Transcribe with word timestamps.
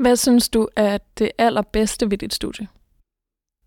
Hvad 0.00 0.16
synes 0.16 0.48
du 0.48 0.68
er 0.76 0.98
det 1.18 1.30
allerbedste 1.38 2.10
ved 2.10 2.18
dit 2.18 2.34
studie? 2.34 2.68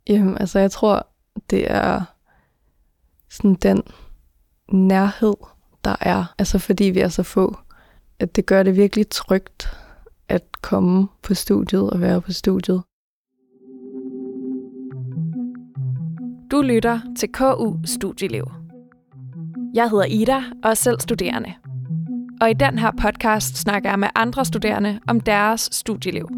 Jamen, 0.10 0.38
altså 0.38 0.60
jeg 0.60 0.72
tror, 0.72 1.08
det 1.50 1.72
er 1.72 2.02
sådan 3.30 3.56
den 3.56 3.84
nærhed, 4.72 5.34
der 5.84 5.96
er. 6.00 6.34
Altså 6.40 6.60
fordi 6.60 6.84
vi 6.84 7.00
er 7.00 7.08
så 7.08 7.24
få, 7.24 7.58
at 8.20 8.36
det 8.36 8.46
gør 8.46 8.64
det 8.64 8.76
virkelig 8.76 9.10
trygt 9.10 9.78
at 10.30 10.62
komme 10.62 11.08
på 11.22 11.34
studiet 11.34 11.90
og 11.90 12.02
være 12.02 12.22
på 12.22 12.32
studiet. 12.32 12.84
Du 16.52 16.62
lytter 16.62 17.00
til 17.18 17.32
KU 17.32 17.78
Studieliv. 17.86 18.46
Jeg 19.74 19.90
hedder 19.90 20.06
Ida 20.06 20.38
og 20.64 20.70
er 20.70 20.74
selv 20.74 21.00
studerende. 21.00 21.54
Og 22.42 22.50
i 22.50 22.54
den 22.54 22.80
her 22.80 22.92
podcast 23.02 23.58
snakker 23.58 23.90
jeg 23.90 24.00
med 24.00 24.08
andre 24.16 24.46
studerende 24.46 25.00
om 25.08 25.20
deres 25.20 25.70
studieliv. 25.72 26.30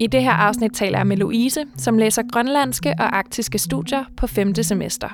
I 0.00 0.06
det 0.06 0.22
her 0.22 0.32
afsnit 0.32 0.72
taler 0.72 0.98
jeg 0.98 1.06
med 1.06 1.16
Louise, 1.16 1.64
som 1.76 1.98
læser 1.98 2.22
grønlandske 2.32 2.94
og 2.98 3.16
arktiske 3.16 3.58
studier 3.58 4.04
på 4.16 4.26
5. 4.26 4.54
semester. 4.54 5.08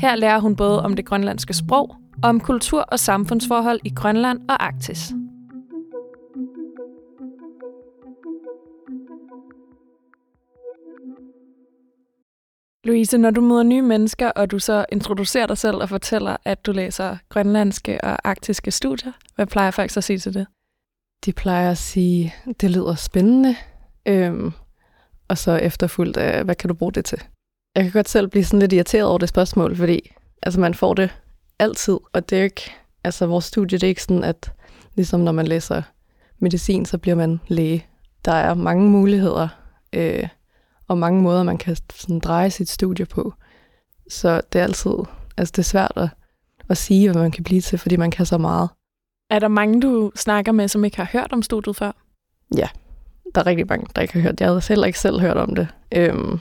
Her 0.00 0.16
lærer 0.16 0.40
hun 0.40 0.56
både 0.56 0.82
om 0.82 0.96
det 0.96 1.04
grønlandske 1.04 1.54
sprog 1.54 1.96
og 2.22 2.28
om 2.28 2.40
kultur- 2.40 2.86
og 2.92 2.98
samfundsforhold 2.98 3.80
i 3.84 3.90
Grønland 3.90 4.40
og 4.48 4.64
Arktis. 4.64 5.12
Louise, 12.86 13.18
når 13.18 13.30
du 13.30 13.40
møder 13.40 13.62
nye 13.62 13.82
mennesker, 13.82 14.30
og 14.30 14.50
du 14.50 14.58
så 14.58 14.86
introducerer 14.92 15.46
dig 15.46 15.58
selv 15.58 15.76
og 15.76 15.88
fortæller, 15.88 16.36
at 16.44 16.66
du 16.66 16.72
læser 16.72 17.16
grønlandske 17.28 18.04
og 18.04 18.28
arktiske 18.28 18.70
studier, 18.70 19.12
hvad 19.34 19.46
plejer 19.46 19.70
folk 19.70 19.90
så 19.90 20.00
at 20.00 20.04
sige 20.04 20.18
til 20.18 20.34
det? 20.34 20.46
De 21.24 21.32
plejer 21.32 21.70
at 21.70 21.78
sige, 21.78 22.34
det 22.60 22.70
lyder 22.70 22.94
spændende, 22.94 23.56
øhm, 24.06 24.52
og 25.28 25.38
så 25.38 25.56
efterfulgt 25.56 26.16
af, 26.16 26.44
hvad 26.44 26.54
kan 26.54 26.68
du 26.68 26.74
bruge 26.74 26.92
det 26.92 27.04
til? 27.04 27.22
Jeg 27.74 27.84
kan 27.84 27.92
godt 27.92 28.08
selv 28.08 28.28
blive 28.28 28.44
sådan 28.44 28.60
lidt 28.60 28.72
irriteret 28.72 29.06
over 29.06 29.18
det 29.18 29.28
spørgsmål, 29.28 29.76
fordi 29.76 30.10
altså, 30.42 30.60
man 30.60 30.74
får 30.74 30.94
det 30.94 31.10
altid, 31.58 31.98
og 32.12 32.30
det 32.30 32.38
er 32.38 32.42
ikke, 32.42 32.72
altså 33.04 33.26
vores 33.26 33.44
studie, 33.44 33.78
det 33.78 33.84
er 33.84 33.88
ikke 33.88 34.02
sådan, 34.02 34.24
at 34.24 34.52
ligesom 34.94 35.20
når 35.20 35.32
man 35.32 35.46
læser 35.46 35.82
medicin, 36.38 36.84
så 36.84 36.98
bliver 36.98 37.14
man 37.14 37.40
læge. 37.48 37.86
Der 38.24 38.32
er 38.32 38.54
mange 38.54 38.90
muligheder, 38.90 39.48
øh, 39.92 40.28
og 40.88 40.98
mange 40.98 41.22
måder, 41.22 41.42
man 41.42 41.58
kan 41.58 41.76
sådan 41.94 42.18
dreje 42.18 42.50
sit 42.50 42.68
studie 42.68 43.06
på. 43.06 43.34
Så 44.08 44.40
det 44.52 44.58
er 44.58 44.62
altid, 44.62 44.94
altså 45.36 45.52
det 45.52 45.58
er 45.58 45.62
svært 45.62 45.92
at, 45.96 46.08
at 46.68 46.76
sige, 46.76 47.12
hvad 47.12 47.22
man 47.22 47.30
kan 47.30 47.44
blive 47.44 47.60
til, 47.60 47.78
fordi 47.78 47.96
man 47.96 48.10
kan 48.10 48.26
så 48.26 48.38
meget. 48.38 48.68
Er 49.30 49.38
der 49.38 49.48
mange, 49.48 49.80
du 49.80 50.12
snakker 50.14 50.52
med, 50.52 50.68
som 50.68 50.84
ikke 50.84 50.96
har 50.96 51.08
hørt 51.12 51.32
om 51.32 51.42
studiet 51.42 51.76
før? 51.76 51.92
Ja, 52.56 52.68
der 53.34 53.40
er 53.40 53.46
rigtig 53.46 53.66
mange, 53.68 53.86
der 53.96 54.02
ikke 54.02 54.14
har 54.14 54.20
hørt. 54.20 54.40
Jeg 54.40 54.48
havde 54.48 54.60
selv 54.60 54.86
ikke 54.86 54.98
selv 54.98 55.20
hørt 55.20 55.36
om 55.36 55.54
det. 55.54 55.68
Øhm, 55.92 56.40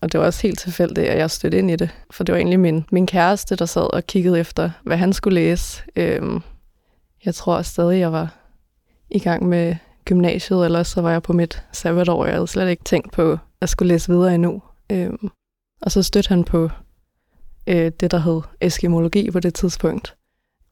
og 0.00 0.12
det 0.12 0.20
var 0.20 0.26
også 0.26 0.42
helt 0.42 0.58
tilfældigt, 0.58 1.08
at 1.08 1.18
jeg 1.18 1.30
stødte 1.30 1.58
ind 1.58 1.70
i 1.70 1.76
det. 1.76 1.90
For 2.10 2.24
det 2.24 2.32
var 2.32 2.38
egentlig 2.38 2.60
min, 2.60 2.84
min 2.92 3.06
kæreste, 3.06 3.56
der 3.56 3.66
sad 3.66 3.94
og 3.94 4.06
kiggede 4.06 4.40
efter, 4.40 4.70
hvad 4.82 4.96
han 4.96 5.12
skulle 5.12 5.34
læse. 5.34 5.82
Øhm, 5.96 6.40
jeg 7.24 7.34
tror 7.34 7.62
stadig, 7.62 8.00
jeg 8.00 8.12
var 8.12 8.34
i 9.10 9.18
gang 9.18 9.48
med 9.48 9.76
gymnasiet, 10.04 10.64
eller 10.64 10.82
så 10.82 11.00
var 11.00 11.10
jeg 11.10 11.22
på 11.22 11.32
mit 11.32 11.62
sabbatår. 11.72 12.24
Jeg 12.24 12.34
havde 12.34 12.46
slet 12.46 12.68
ikke 12.68 12.84
tænkt 12.84 13.12
på 13.12 13.38
at 13.60 13.68
skulle 13.68 13.88
læse 13.88 14.12
videre 14.12 14.34
endnu. 14.34 14.62
Øhm, 14.92 15.30
og 15.82 15.92
så 15.92 16.02
stødte 16.02 16.28
han 16.28 16.44
på 16.44 16.70
øh, 17.66 17.92
det, 18.00 18.10
der 18.10 18.18
hed 18.18 18.40
eskimologi 18.60 19.30
på 19.30 19.40
det 19.40 19.54
tidspunkt. 19.54 20.16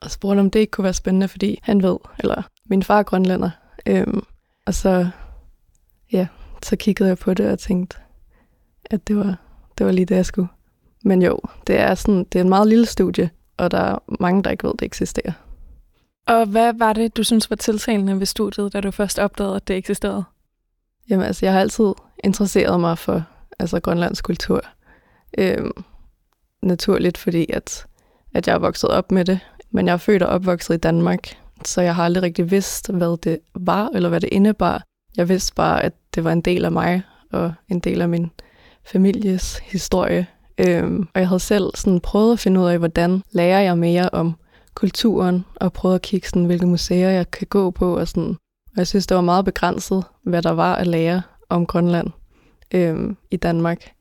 Og 0.00 0.10
spurgte, 0.10 0.40
om 0.40 0.50
det 0.50 0.60
ikke 0.60 0.70
kunne 0.70 0.84
være 0.84 0.92
spændende, 0.94 1.28
fordi 1.28 1.58
han 1.62 1.82
ved, 1.82 1.96
eller 2.18 2.42
min 2.66 2.82
far 2.82 2.98
er 2.98 3.02
grønlænder. 3.02 3.50
Øhm, 3.86 4.22
og 4.66 4.74
så, 4.74 5.08
ja, 6.12 6.26
så 6.62 6.76
kiggede 6.76 7.08
jeg 7.08 7.18
på 7.18 7.34
det 7.34 7.50
og 7.50 7.58
tænkte, 7.58 7.96
at 8.90 9.08
det 9.08 9.16
var, 9.16 9.36
det 9.78 9.86
var 9.86 9.92
lige 9.92 10.06
det, 10.06 10.16
jeg 10.16 10.26
skulle. 10.26 10.48
Men 11.04 11.22
jo, 11.22 11.38
det 11.66 11.78
er, 11.78 11.94
sådan, 11.94 12.24
det 12.24 12.38
er 12.38 12.42
en 12.42 12.48
meget 12.48 12.68
lille 12.68 12.86
studie, 12.86 13.30
og 13.56 13.70
der 13.70 13.78
er 13.78 13.98
mange, 14.20 14.42
der 14.42 14.50
ikke 14.50 14.64
ved, 14.64 14.72
at 14.74 14.80
det 14.80 14.86
eksisterer. 14.86 15.32
Og 16.26 16.46
hvad 16.46 16.72
var 16.74 16.92
det, 16.92 17.16
du 17.16 17.22
synes 17.22 17.50
var 17.50 17.56
tiltalende 17.56 18.18
ved 18.18 18.26
studiet, 18.26 18.72
da 18.72 18.80
du 18.80 18.90
først 18.90 19.18
opdagede, 19.18 19.56
at 19.56 19.68
det 19.68 19.76
eksisterede? 19.76 20.24
Jamen 21.10 21.26
altså, 21.26 21.46
jeg 21.46 21.52
har 21.52 21.60
altid 21.60 21.92
interesseret 22.24 22.80
mig 22.80 22.98
for 22.98 23.24
altså, 23.58 23.80
grønlandsk 23.80 24.24
kultur. 24.24 24.60
Øhm, 25.38 25.70
naturligt, 26.62 27.18
fordi 27.18 27.46
at, 27.52 27.86
at 28.34 28.46
jeg 28.46 28.54
er 28.54 28.58
vokset 28.58 28.90
op 28.90 29.12
med 29.12 29.24
det. 29.24 29.40
Men 29.70 29.86
jeg 29.86 29.92
er 29.92 29.96
født 29.96 30.22
og 30.22 30.28
opvokset 30.28 30.74
i 30.74 30.78
Danmark, 30.78 31.36
så 31.64 31.80
jeg 31.80 31.94
har 31.94 32.04
aldrig 32.04 32.22
rigtig 32.22 32.50
vidst, 32.50 32.90
hvad 32.92 33.16
det 33.22 33.38
var, 33.54 33.90
eller 33.94 34.08
hvad 34.08 34.20
det 34.20 34.28
indebar. 34.32 34.82
Jeg 35.16 35.28
vidste 35.28 35.54
bare, 35.54 35.82
at 35.82 35.92
det 36.14 36.24
var 36.24 36.32
en 36.32 36.40
del 36.40 36.64
af 36.64 36.72
mig, 36.72 37.02
og 37.32 37.54
en 37.68 37.80
del 37.80 38.00
af 38.02 38.08
min 38.08 38.30
families 38.84 39.58
historie. 39.58 40.26
Øhm, 40.58 41.08
og 41.14 41.20
jeg 41.20 41.28
havde 41.28 41.40
selv 41.40 41.70
sådan 41.74 42.00
prøvet 42.00 42.32
at 42.32 42.38
finde 42.38 42.60
ud 42.60 42.66
af, 42.66 42.78
hvordan 42.78 43.22
lærer 43.32 43.60
jeg 43.60 43.78
mere 43.78 44.10
om 44.12 44.34
kulturen, 44.74 45.44
og 45.54 45.72
prøvet 45.72 45.94
at 45.94 46.02
kigge, 46.02 46.28
sådan, 46.28 46.44
hvilke 46.44 46.66
museer 46.66 47.10
jeg 47.10 47.30
kan 47.30 47.46
gå 47.46 47.70
på. 47.70 47.98
Og, 47.98 48.08
sådan. 48.08 48.36
og 48.66 48.76
jeg 48.76 48.86
synes, 48.86 49.06
det 49.06 49.14
var 49.14 49.20
meget 49.20 49.44
begrænset, 49.44 50.04
hvad 50.22 50.42
der 50.42 50.50
var 50.50 50.74
at 50.74 50.86
lære 50.86 51.22
om 51.48 51.66
Grønland 51.66 52.08
øhm, 52.74 53.16
i 53.30 53.36
Danmark. 53.36 53.92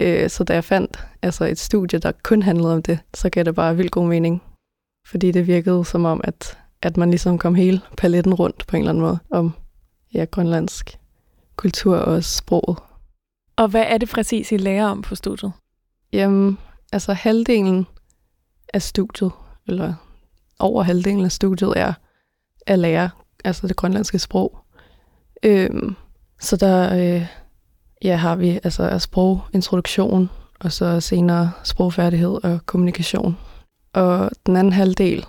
Øh, 0.00 0.30
så 0.30 0.44
da 0.44 0.54
jeg 0.54 0.64
fandt 0.64 1.04
altså 1.22 1.44
et 1.44 1.58
studie, 1.58 1.98
der 1.98 2.12
kun 2.22 2.42
handlede 2.42 2.74
om 2.74 2.82
det, 2.82 2.98
så 3.14 3.30
gav 3.30 3.44
det 3.44 3.54
bare 3.54 3.76
vildt 3.76 3.92
god 3.92 4.06
mening. 4.06 4.42
Fordi 5.06 5.30
det 5.32 5.46
virkede 5.46 5.84
som 5.84 6.04
om, 6.04 6.20
at, 6.24 6.58
at 6.82 6.96
man 6.96 7.10
ligesom 7.10 7.38
kom 7.38 7.54
hele 7.54 7.80
paletten 7.96 8.34
rundt 8.34 8.64
på 8.68 8.76
en 8.76 8.82
eller 8.82 8.90
anden 8.90 9.02
måde 9.02 9.18
om 9.30 9.52
ja, 10.14 10.24
grønlandsk 10.24 10.98
kultur 11.56 11.96
og 11.96 12.24
sproget. 12.24 12.78
Og 13.56 13.68
hvad 13.68 13.84
er 13.88 13.98
det 13.98 14.08
præcis, 14.08 14.52
I 14.52 14.56
lærer 14.56 14.86
om 14.86 15.02
på 15.02 15.14
studiet? 15.14 15.52
Jamen, 16.12 16.58
altså 16.92 17.12
halvdelen 17.12 17.86
af 18.74 18.82
studiet, 18.82 19.32
eller 19.66 19.94
over 20.62 20.82
halvdelen 20.82 21.24
af 21.24 21.32
studiet, 21.32 21.72
er 21.76 21.92
at 22.66 22.78
lære 22.78 23.10
altså 23.44 23.66
det 23.66 23.76
grønlandske 23.76 24.18
sprog. 24.18 24.58
Øhm, 25.42 25.96
så 26.40 26.56
der 26.56 26.94
øh, 26.94 27.26
ja, 28.04 28.16
har 28.16 28.36
vi 28.36 28.60
altså 28.64 28.98
sprogintroduktion, 28.98 30.30
og 30.60 30.72
så 30.72 31.00
senere 31.00 31.52
sprogfærdighed 31.64 32.44
og 32.44 32.66
kommunikation. 32.66 33.36
Og 33.92 34.30
den 34.46 34.56
anden 34.56 34.72
halvdel 34.72 35.26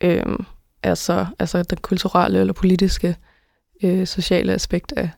øh, 0.00 0.38
er 0.82 0.94
så 0.94 1.26
altså 1.38 1.62
den 1.62 1.78
kulturelle 1.78 2.40
eller 2.40 2.52
politiske 2.52 3.16
øh, 3.84 4.06
sociale 4.06 4.52
aspekt 4.52 4.92
af 4.96 5.10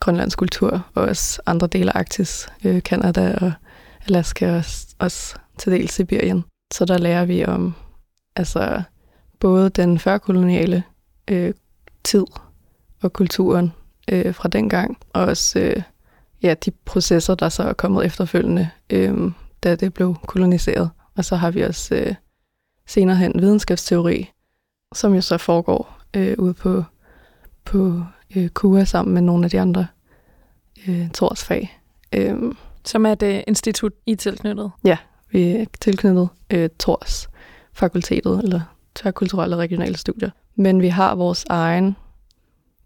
grønlandsk 0.00 0.38
kultur, 0.38 0.86
og 0.94 1.02
også 1.02 1.42
andre 1.46 1.66
dele 1.66 1.96
af 1.96 1.98
Arktis, 1.98 2.48
øh, 2.64 2.82
Kanada 2.82 3.38
og 3.40 3.52
Alaska 4.08 4.56
og 4.56 4.64
også 4.98 5.36
til 5.58 5.72
del 5.72 5.88
Sibirien. 5.88 6.44
Så 6.72 6.84
der 6.84 6.98
lærer 6.98 7.24
vi 7.24 7.44
om 7.44 7.74
altså 8.36 8.82
både 9.44 9.70
den 9.70 9.98
førkoloniale 9.98 10.82
øh, 11.30 11.54
tid 12.04 12.24
og 13.02 13.12
kulturen 13.12 13.72
øh, 14.12 14.34
fra 14.34 14.48
dengang, 14.48 14.98
og 15.12 15.24
også 15.24 15.58
øh, 15.58 15.82
ja, 16.42 16.54
de 16.64 16.70
processer, 16.70 17.34
der 17.34 17.48
så 17.48 17.62
er 17.62 17.72
kommet 17.72 18.04
efterfølgende, 18.06 18.70
øh, 18.90 19.32
da 19.64 19.76
det 19.76 19.94
blev 19.94 20.16
koloniseret. 20.26 20.90
Og 21.16 21.24
så 21.24 21.36
har 21.36 21.50
vi 21.50 21.62
også 21.62 21.94
øh, 21.94 22.14
senere 22.86 23.16
hen 23.16 23.32
videnskabsteori, 23.34 24.30
som 24.94 25.14
jo 25.14 25.20
så 25.20 25.38
foregår 25.38 26.00
øh, 26.14 26.34
ude 26.38 26.54
på, 26.54 26.84
på 27.64 28.02
øh, 28.36 28.48
KUA 28.48 28.84
sammen 28.84 29.14
med 29.14 29.22
nogle 29.22 29.44
af 29.44 29.50
de 29.50 29.60
andre 29.60 29.86
øh, 30.88 31.10
torsfag. 31.10 31.80
Øh, 32.12 32.54
som 32.84 33.06
er 33.06 33.14
det 33.14 33.44
institut, 33.46 33.92
I 34.06 34.14
tilknyttet? 34.14 34.70
Ja, 34.84 34.96
vi 35.30 35.50
er 35.50 35.64
tilknyttet 35.80 36.28
øh, 36.50 36.68
Tors 36.78 37.28
fakultetet, 37.72 38.40
eller 38.44 38.73
tværkulturelle 38.94 39.56
regionale 39.56 39.96
studier. 39.96 40.30
Men 40.56 40.82
vi 40.82 40.88
har 40.88 41.14
vores 41.14 41.44
egen, 41.48 41.96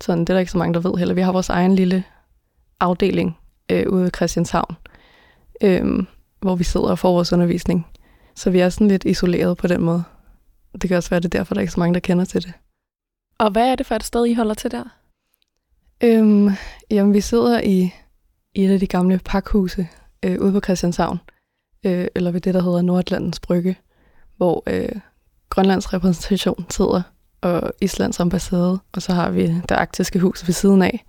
sådan, 0.00 0.20
det 0.20 0.31
er 0.31 0.34
der 0.34 0.40
ikke 0.40 0.52
så 0.52 0.58
mange, 0.58 0.75
der 0.75 0.81
ved 0.81 0.99
heller, 0.99 1.14
vi 1.14 1.20
har 1.20 1.32
vores 1.32 1.49
egen 1.49 1.75
lille 1.75 2.05
afdeling 2.81 3.38
øh, 3.70 3.87
ude 3.88 4.06
i 4.06 4.10
Christianshavn, 4.10 4.76
øh, 5.62 6.06
hvor 6.40 6.56
vi 6.56 6.64
sidder 6.64 6.88
og 6.88 6.99
får 6.99 7.12
vores 7.12 7.32
undervisning. 7.32 7.87
Så 8.34 8.50
vi 8.50 8.60
er 8.60 8.69
sådan 8.69 8.88
lidt 8.88 9.05
isoleret 9.05 9.56
på 9.56 9.66
den 9.66 9.82
måde. 9.82 10.02
Det 10.82 10.88
kan 10.88 10.96
også 10.96 11.10
være, 11.10 11.20
det 11.20 11.34
er 11.34 11.38
derfor, 11.38 11.55
der 11.55 11.58
er 11.58 11.62
ikke 11.62 11.72
så 11.72 11.81
mange, 11.81 11.94
der 11.94 12.00
kender 12.00 12.25
til 12.25 12.43
det. 12.43 12.52
Og 13.38 13.50
hvad 13.50 13.69
er 13.69 13.76
det 13.76 13.87
for 13.87 13.94
et 13.94 14.04
sted, 14.04 14.26
I 14.26 14.34
holder 14.34 14.54
til 14.54 14.70
der? 14.70 14.84
Øhm, 16.00 16.50
jamen, 16.90 17.14
vi 17.14 17.20
sidder 17.20 17.61
i, 17.61 17.94
i 18.54 18.64
et 18.64 18.70
af 18.70 18.81
de 18.81 18.87
gamle 18.87 19.20
pakhuse 19.25 19.88
øh, 20.25 20.40
ude 20.40 20.52
på 20.52 20.61
Christianshavn, 20.61 21.19
øh, 21.87 22.06
eller 22.14 22.31
ved 22.31 22.40
det, 22.40 22.54
der 22.54 22.62
hedder 22.62 22.82
Nordlandens 22.82 23.40
Brygge, 23.40 23.76
hvor 24.37 24.62
øh, 24.66 25.00
Grønlands 25.50 25.93
repræsentation 25.93 26.67
sidder, 26.71 27.03
og 27.41 27.73
Islands 27.81 28.21
ambassade, 28.21 28.79
og 28.93 29.03
så 29.03 29.12
har 29.12 29.31
vi 29.31 29.47
det 29.47 29.71
arktiske 29.71 30.19
hus 30.19 30.47
ved 30.47 30.55
siden 30.55 30.83
af, 30.83 31.05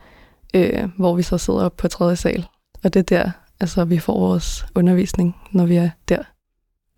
øh, 0.54 0.90
hvor 0.98 1.16
vi 1.16 1.24
så 1.24 1.38
sidder 1.38 1.64
op 1.64 1.78
på 1.78 1.88
tredje 1.88 2.16
sal. 2.16 2.48
Og 2.84 2.94
det 2.94 3.00
er 3.00 3.18
der, 3.18 3.32
altså, 3.60 3.86
vi 3.86 4.00
får 4.00 4.20
vores 4.20 4.66
undervisning, 4.76 5.36
når 5.52 5.66
vi 5.66 5.76
er 5.76 5.90
der. 6.10 6.24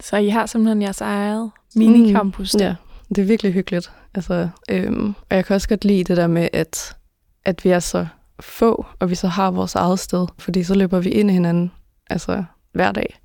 Så 0.01 0.17
I 0.17 0.29
har 0.29 0.45
simpelthen 0.45 0.81
jeres 0.81 1.01
eget 1.01 1.51
minicampus? 1.75 2.53
Mm, 2.53 2.59
ja, 2.59 2.75
det 3.09 3.17
er 3.17 3.25
virkelig 3.25 3.53
hyggeligt. 3.53 3.91
Altså, 4.13 4.49
øhm, 4.69 5.13
og 5.29 5.35
jeg 5.35 5.45
kan 5.45 5.53
også 5.53 5.69
godt 5.69 5.85
lide 5.85 6.03
det 6.03 6.17
der 6.17 6.27
med, 6.27 6.49
at, 6.53 6.97
at 7.45 7.63
vi 7.63 7.69
er 7.69 7.79
så 7.79 8.07
få, 8.39 8.85
og 8.99 9.09
vi 9.09 9.15
så 9.15 9.27
har 9.27 9.51
vores 9.51 9.75
eget 9.75 9.99
sted, 9.99 10.27
fordi 10.39 10.63
så 10.63 10.75
løber 10.75 10.99
vi 10.99 11.09
ind 11.09 11.29
i 11.29 11.33
hinanden 11.33 11.71
altså, 12.09 12.43
hver 12.73 12.91
dag. 12.91 13.19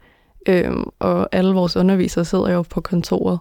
Øhm, 0.49 0.85
og 0.99 1.29
alle 1.33 1.55
vores 1.55 1.77
undervisere 1.77 2.25
sidder 2.25 2.51
jo 2.51 2.63
på 2.63 2.81
kontoret, 2.81 3.39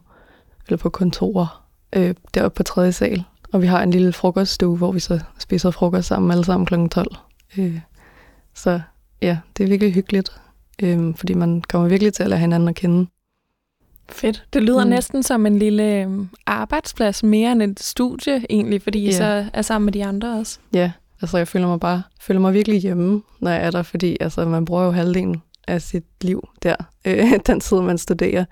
eller 0.68 0.78
på 0.78 0.90
kontorer, 0.90 1.66
øh, 1.96 2.16
deroppe 2.34 2.56
på 2.56 2.64
tredje 2.64 2.92
sal. 2.92 3.24
Og 3.54 3.62
vi 3.62 3.68
har 3.68 3.84
en 3.84 3.92
lille 3.92 4.14
frokoststue, 4.14 4.78
hvor 4.78 4.92
vi 4.92 5.00
så 5.00 5.20
spiser 5.40 5.72
frokost 5.72 6.08
sammen 6.08 6.32
alle 6.32 6.46
sammen 6.46 6.66
kl. 6.66 6.88
12. 6.88 7.08
Øh, 7.58 7.80
så 8.54 8.82
ja, 9.22 9.38
det 9.58 9.64
er 9.64 9.68
virkelig 9.68 9.94
hyggeligt, 9.94 10.42
øh, 10.84 11.16
fordi 11.16 11.34
man 11.34 11.62
kommer 11.62 11.88
virkelig 11.88 12.14
til 12.14 12.24
at 12.24 12.30
lade 12.30 12.40
hinanden 12.40 12.70
at 12.70 12.76
kende. 12.76 13.08
Fedt. 14.10 14.46
Det 14.54 14.64
lyder 14.64 14.84
mm. 14.84 14.90
næsten 14.90 15.24
som 15.24 15.46
en 15.46 15.60
lille 15.60 16.02
øhm, 16.02 16.30
arbejdsplads, 16.46 17.24
mere 17.24 17.52
end 17.52 17.62
et 17.62 17.80
studie 17.80 18.46
egentlig, 18.50 18.82
fordi 18.82 19.00
yeah. 19.00 19.10
I 19.10 19.12
så 19.12 19.46
er 19.54 19.62
sammen 19.62 19.86
med 19.86 19.94
de 19.94 20.06
andre 20.06 20.40
også. 20.40 20.60
Ja, 20.74 20.92
altså 21.22 21.38
jeg 21.38 21.48
føler 21.48 21.68
mig 21.68 21.80
bare 21.80 22.04
føler 22.22 22.40
mig 22.40 22.54
virkelig 22.54 22.82
hjemme, 22.82 23.22
når 23.40 23.52
jeg 23.52 23.66
er 23.66 23.72
der, 23.72 23.84
fordi 23.84 24.18
altså, 24.20 24.46
man 24.46 24.66
bruger 24.66 24.84
jo 24.84 24.92
halvdelen 24.92 25.42
af 25.68 25.82
sit 25.82 26.06
liv 26.22 26.50
der, 26.64 26.76
øh, 27.06 27.32
den 27.48 27.60
tid, 27.60 27.82
man 27.82 27.98
studerer. 27.98 28.46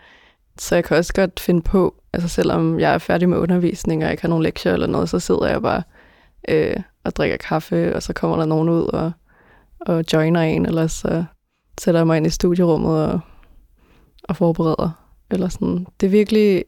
Så 0.58 0.76
jeg 0.76 0.84
kan 0.84 0.98
også 0.98 1.14
godt 1.14 1.40
finde 1.40 1.62
på, 1.62 1.96
altså 2.14 2.30
selvom 2.30 2.80
jeg 2.80 2.94
er 2.94 2.98
færdig 2.98 3.30
med 3.30 3.38
undervisning, 3.38 4.02
og 4.02 4.04
jeg 4.04 4.12
ikke 4.12 4.22
har 4.22 4.30
nogen 4.30 4.44
lektier 4.44 4.74
eller 4.74 4.88
noget, 4.88 5.10
så 5.10 5.20
sidder 5.20 5.48
jeg 5.48 5.62
bare 5.62 5.84
øh, 6.50 6.76
og 7.04 7.16
drikker 7.16 7.38
kaffe, 7.38 7.96
og 7.96 8.04
så 8.04 8.14
kommer 8.14 8.38
der 8.38 8.46
nogen 8.46 8.70
ud 8.70 8.84
og, 8.84 9.12
og 9.80 10.04
joiner 10.14 10.42
en, 10.42 10.66
eller 10.66 10.88
så 10.88 11.24
sætter 11.82 12.00
jeg 12.00 12.08
mig 12.08 12.18
ind 12.18 12.28
i 12.28 12.30
studierummet 12.30 13.06
og, 13.08 13.20
og 14.24 14.36
forbereder 14.36 14.90
eller 15.32 15.50
sådan. 15.50 15.88
Det 16.00 16.06
er 16.06 16.12
virkelig 16.12 16.66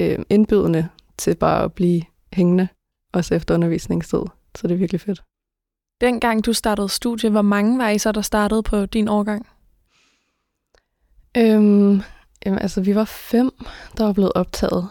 øh, 0.00 0.18
indbydende 0.30 0.88
til 1.18 1.36
bare 1.36 1.64
at 1.64 1.72
blive 1.72 2.02
hængende, 2.32 2.68
også 3.12 3.34
efter 3.34 3.54
undervisningstid. 3.54 4.22
Så 4.54 4.66
det 4.66 4.74
er 4.74 4.78
virkelig 4.78 5.00
fedt. 5.00 5.22
Dengang 6.00 6.46
du 6.46 6.52
startede 6.52 6.88
studie, 6.88 7.30
hvor 7.30 7.42
mange 7.42 7.78
var 7.78 7.88
I 7.88 7.98
så, 7.98 8.12
der 8.12 8.20
startede 8.20 8.62
på 8.62 8.86
din 8.86 9.08
årgang? 9.08 9.46
Øhm, 11.36 12.02
jamen, 12.46 12.58
altså, 12.58 12.80
vi 12.80 12.94
var 12.94 13.04
fem, 13.04 13.50
der 13.98 14.04
var 14.04 14.12
blevet 14.12 14.32
optaget. 14.34 14.88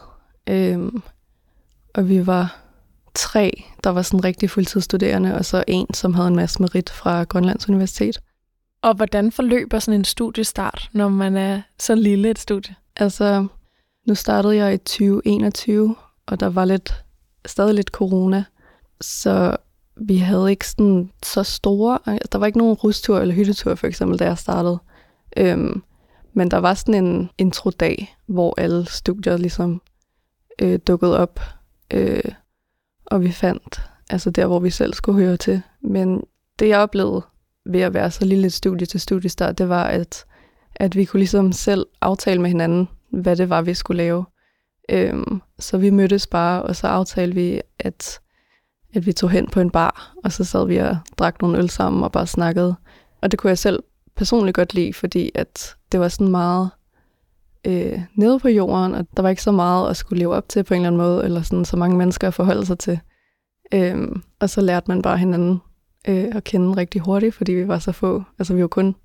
Øhm, 0.50 1.04
og 1.96 2.10
vi 2.10 2.28
var 2.28 2.62
tre, 3.14 3.64
der 3.84 3.90
var 3.90 4.02
sådan 4.02 4.24
rigtig 4.24 4.50
fuldtidsstuderende, 4.50 5.36
og 5.36 5.46
så 5.46 5.64
en, 5.68 5.94
som 5.94 6.14
havde 6.14 6.28
en 6.28 6.36
masse 6.36 6.62
merit 6.62 6.90
fra 6.90 7.24
Grønlands 7.24 7.70
Universitet. 7.70 8.22
Og 8.82 8.94
hvordan 8.94 9.32
forløber 9.32 9.80
sådan 9.80 10.00
en 10.00 10.06
studiestart, 10.06 10.90
når 10.94 11.10
man 11.10 11.38
er 11.38 11.62
så 11.80 11.96
lille 11.96 12.30
et 12.30 12.40
studie? 12.40 12.76
Altså, 12.96 13.48
nu 14.08 14.16
startede 14.16 14.56
jeg 14.56 14.74
i 14.74 14.78
2021, 14.78 15.96
og 16.26 16.40
der 16.40 16.50
var 16.50 16.66
lidt, 16.66 17.04
stadig 17.46 17.74
lidt 17.74 17.88
corona, 17.88 18.44
så 19.02 19.58
vi 19.96 20.18
havde 20.18 20.50
ikke 20.50 20.68
sådan 20.68 21.12
så 21.24 21.44
store, 21.44 22.00
altså, 22.06 22.28
der 22.32 22.38
var 22.38 22.46
ikke 22.46 22.58
nogen 22.58 22.74
rustur 22.74 23.20
eller 23.20 23.36
hyttetur 23.36 23.76
for 23.76 23.88
eksempel, 23.88 24.20
da 24.20 24.26
jeg 24.26 24.38
startede. 24.38 24.80
Øhm, 25.38 25.84
men 26.34 26.52
der 26.52 26.58
var 26.58 26.74
sådan 26.74 27.06
en 27.06 27.30
introdag, 27.38 28.16
hvor 28.26 28.54
alle 28.58 28.86
studier 28.86 29.38
ligesom 29.38 29.82
øh, 30.62 30.80
dukkede 30.88 31.18
op, 31.18 31.40
øh, 31.94 32.32
og 33.06 33.22
vi 33.22 33.32
fandt, 33.32 33.82
altså 34.10 34.30
der, 34.30 34.48
hvor 34.48 34.60
vi 34.60 34.70
selv 34.70 34.94
skulle 34.94 35.26
høre 35.26 35.38
til. 35.38 35.62
Men 35.82 36.24
det, 36.60 36.68
jeg 36.68 36.80
oplevede 36.80 37.22
ved 37.66 37.82
at 37.82 37.94
være 37.94 38.12
så 38.12 38.26
lille 38.26 38.46
et 38.46 38.54
studie 38.54 38.86
til 38.86 39.00
studiestart, 39.00 39.58
det 39.58 39.70
var, 39.70 39.84
at 39.84 40.26
at 40.76 40.96
vi 40.96 41.06
kunne 41.06 41.20
ligesom 41.20 41.52
selv 41.52 41.86
aftale 42.02 42.42
med 42.42 42.50
hinanden, 42.50 42.90
hvad 43.10 43.36
det 43.36 43.50
var, 43.50 43.62
vi 43.62 43.74
skulle 43.74 43.98
lave. 43.98 44.26
Øhm, 44.90 45.42
så 45.60 45.78
vi 45.78 45.90
mødtes 45.90 46.28
bare, 46.28 46.64
og 46.64 46.76
så 46.76 46.88
aftalte 46.88 47.36
vi, 47.36 47.62
at, 47.80 48.20
at 48.94 49.06
vi 49.06 49.14
tog 49.14 49.30
hen 49.30 49.48
på 49.48 49.60
en 49.60 49.70
bar, 49.70 50.14
og 50.24 50.32
så 50.32 50.44
sad 50.44 50.68
vi 50.68 50.78
og 50.78 50.98
drak 51.18 51.42
nogle 51.42 51.58
øl 51.58 51.70
sammen 51.70 52.04
og 52.04 52.12
bare 52.12 52.28
snakkede. 52.28 52.76
Og 53.22 53.32
det 53.32 53.40
kunne 53.40 53.50
jeg 53.50 53.58
selv 53.58 53.84
personligt 54.16 54.56
godt 54.56 54.74
lide, 54.74 54.94
fordi 54.94 55.32
at 55.36 55.76
det 55.92 56.00
var 56.00 56.08
sådan 56.08 56.32
meget 56.32 56.70
øh, 57.66 58.02
nede 58.16 58.40
på 58.40 58.48
jorden, 58.48 58.96
og 58.96 59.08
der 59.18 59.22
var 59.22 59.30
ikke 59.30 59.44
så 59.44 59.52
meget 59.52 59.90
at 59.90 59.98
skulle 59.98 60.20
leve 60.20 60.36
op 60.36 60.50
til 60.50 60.64
på 60.64 60.74
en 60.74 60.82
eller 60.82 60.88
anden 60.88 61.02
måde, 61.02 61.24
eller 61.24 61.42
sådan 61.42 61.66
så 61.66 61.78
mange 61.78 61.98
mennesker 61.98 62.28
at 62.28 62.34
forholde 62.34 62.66
sig 62.66 62.80
til. 62.80 63.00
Øh, 63.74 64.08
og 64.40 64.50
så 64.50 64.62
lærte 64.62 64.88
man 64.88 65.02
bare 65.02 65.18
hinanden 65.18 65.62
øh, 66.08 66.26
at 66.32 66.44
kende 66.44 66.78
rigtig 66.78 67.02
hurtigt, 67.02 67.36
fordi 67.36 67.52
vi 67.52 67.68
var 67.68 67.80
så 67.80 67.92
få. 67.92 68.24
Altså 68.40 68.54
vi 68.54 68.62
var 68.62 68.68
kun 68.68 68.96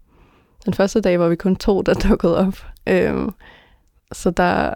den 0.66 0.74
første 0.74 1.00
dag 1.00 1.20
var 1.20 1.28
vi 1.28 1.36
kun 1.36 1.56
to, 1.56 1.82
der 1.82 1.94
dukkede 2.08 2.36
op. 2.36 2.66
Øh, 2.86 3.28
så 4.12 4.30
der, 4.30 4.74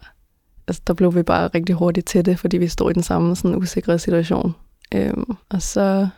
altså, 0.69 0.83
der 0.87 0.95
blev 0.95 1.15
vi 1.15 1.23
bare 1.23 1.49
rigtig 1.49 1.75
hurtigt 1.75 2.07
til 2.07 2.25
det, 2.25 2.39
fordi 2.39 2.57
vi 2.57 2.69
stod 2.69 2.91
i 2.91 2.95
den 2.95 3.03
samme 3.03 3.37
sådan, 3.37 3.57
usikre 3.57 3.99
situation. 3.99 4.55
Øh, 4.95 5.15
og 5.49 5.63
så, 5.63 6.09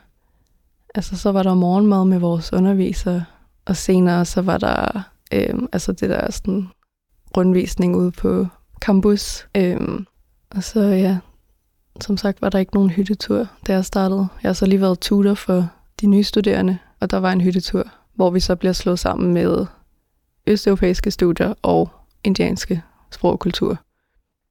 altså, 0.94 1.16
så 1.16 1.32
var 1.32 1.42
der 1.42 1.54
morgenmad 1.54 2.04
med 2.04 2.18
vores 2.18 2.52
underviser, 2.52 3.20
og 3.66 3.76
senere 3.76 4.24
så 4.24 4.42
var 4.42 4.58
der 4.58 5.02
øh, 5.32 5.54
altså 5.72 5.92
det 5.92 6.10
der 6.10 6.30
sådan, 6.30 6.68
rundvisning 7.36 7.96
ude 7.96 8.10
på 8.10 8.46
campus. 8.80 9.46
Øh, 9.56 9.80
og 10.50 10.62
så 10.62 10.80
ja, 10.80 11.18
som 12.00 12.16
sagt 12.16 12.42
var 12.42 12.48
der 12.48 12.58
ikke 12.58 12.74
nogen 12.74 12.90
hyttetur, 12.90 13.46
da 13.66 13.72
jeg 13.72 13.84
startede. 13.84 14.28
Jeg 14.42 14.48
har 14.48 14.52
så 14.52 14.66
lige 14.66 14.80
været 14.80 15.00
tutor 15.00 15.34
for 15.34 15.68
de 16.00 16.06
nye 16.06 16.24
studerende, 16.24 16.78
og 17.00 17.10
der 17.10 17.16
var 17.16 17.32
en 17.32 17.40
hyttetur 17.40 17.90
hvor 18.14 18.30
vi 18.30 18.40
så 18.40 18.56
bliver 18.56 18.72
slået 18.72 18.98
sammen 18.98 19.34
med 19.34 19.66
østeuropæiske 20.46 21.10
studier 21.10 21.54
og 21.62 21.90
indianske 22.24 22.82
sprog 23.10 23.32
og 23.32 23.38
kultur. 23.38 23.78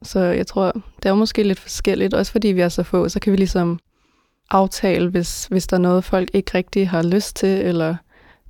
Så 0.04 0.20
jeg 0.20 0.48
tror, 0.48 0.72
det 1.04 1.10
er 1.10 1.14
måske 1.14 1.44
lidt 1.44 1.60
forskelligt, 1.60 2.14
også 2.14 2.32
fordi 2.32 2.48
vi 2.48 2.62
er 2.62 2.70
så 2.70 2.84
få, 2.84 3.10
så 3.10 3.20
kan 3.20 3.32
vi 3.32 3.38
ligesom 3.38 3.80
aftale, 4.50 5.10
hvis, 5.10 5.46
hvis 5.46 5.68
der 5.68 5.78
er 5.78 5.82
noget, 5.82 6.04
folk 6.04 6.30
ikke 6.34 6.52
rigtig 6.54 6.90
har 6.90 7.04
lyst 7.04 7.36
til, 7.36 7.50
eller 7.50 7.96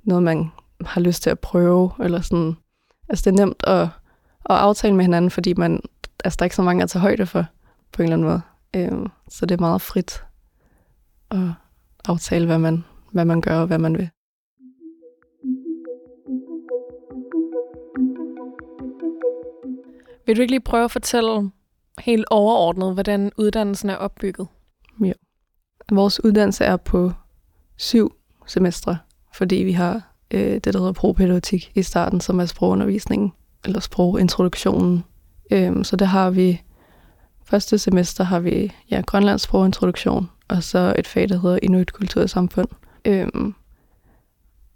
noget, 0.02 0.22
man 0.22 0.50
har 0.86 1.00
lyst 1.00 1.22
til 1.22 1.30
at 1.30 1.38
prøve, 1.38 1.90
eller 2.00 2.20
sådan. 2.20 2.56
Altså 3.08 3.30
det 3.30 3.40
er 3.40 3.44
nemt 3.44 3.64
at, 3.66 3.82
at 4.50 4.56
aftale 4.56 4.94
med 4.94 5.04
hinanden, 5.04 5.30
fordi 5.30 5.54
man, 5.54 5.80
altså 6.24 6.36
der 6.36 6.42
er 6.42 6.46
ikke 6.46 6.56
så 6.56 6.62
mange 6.62 6.82
at 6.82 6.90
tage 6.90 7.00
højde 7.00 7.26
for, 7.26 7.46
på 7.92 8.02
en 8.02 8.12
eller 8.12 8.16
anden 8.16 8.28
måde. 8.28 8.42
Øhm, 8.76 9.10
så 9.28 9.46
det 9.46 9.54
er 9.54 9.60
meget 9.60 9.80
frit 9.80 10.24
at 11.30 11.48
aftale, 12.08 12.46
hvad 12.46 12.58
man, 12.58 12.84
hvad 13.12 13.24
man 13.24 13.40
gør 13.40 13.60
og 13.60 13.66
hvad 13.66 13.78
man 13.78 13.98
vil. 13.98 14.10
Vil 20.26 20.36
du 20.36 20.40
ikke 20.40 20.52
lige 20.52 20.60
prøve 20.60 20.84
at 20.84 20.90
fortælle 20.90 21.50
helt 21.98 22.26
overordnet, 22.30 22.94
hvordan 22.94 23.32
uddannelsen 23.36 23.90
er 23.90 23.96
opbygget? 23.96 24.48
Ja. 25.04 25.12
Vores 25.92 26.24
uddannelse 26.24 26.64
er 26.64 26.76
på 26.76 27.12
syv 27.76 28.14
semestre, 28.46 28.98
fordi 29.34 29.56
vi 29.56 29.72
har 29.72 30.02
øh, 30.30 30.54
det, 30.54 30.64
der 30.64 30.78
hedder 30.78 30.92
propædagogik 30.92 31.72
i 31.74 31.82
starten, 31.82 32.20
som 32.20 32.40
er 32.40 32.46
sprogundervisningen, 32.46 33.32
eller 33.64 33.80
sprogintroduktionen. 33.80 35.04
Øhm, 35.50 35.84
så 35.84 35.96
det 35.96 36.08
har 36.08 36.30
vi, 36.30 36.62
første 37.44 37.78
semester 37.78 38.24
har 38.24 38.40
vi 38.40 38.72
ja, 38.90 39.00
Grønlands 39.06 39.42
sprogintroduktion, 39.42 40.30
og 40.48 40.62
så 40.62 40.94
et 40.98 41.06
fag, 41.06 41.28
der 41.28 41.40
hedder 41.40 41.58
Inuit 41.62 41.92
Kultur 41.92 42.22
og 42.22 42.30
Samfund. 42.30 42.68
Øhm, 43.04 43.54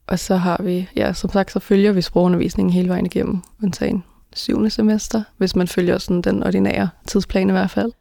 og 0.06 0.18
så 0.18 0.36
har 0.36 0.62
vi, 0.62 0.88
ja, 0.96 1.12
som 1.12 1.30
sagt, 1.30 1.52
så 1.52 1.60
følger 1.60 1.92
vi 1.92 2.02
sprogundervisningen 2.02 2.72
hele 2.72 2.88
vejen 2.88 3.06
igennem, 3.06 3.42
undtagen 3.62 4.04
syvende 4.34 4.70
semester, 4.70 5.22
hvis 5.36 5.56
man 5.56 5.68
følger 5.68 5.98
sådan 5.98 6.22
den 6.22 6.42
ordinære 6.42 6.88
tidsplan 7.06 7.48
i 7.48 7.52
hvert 7.52 7.70
fald. 7.70 7.92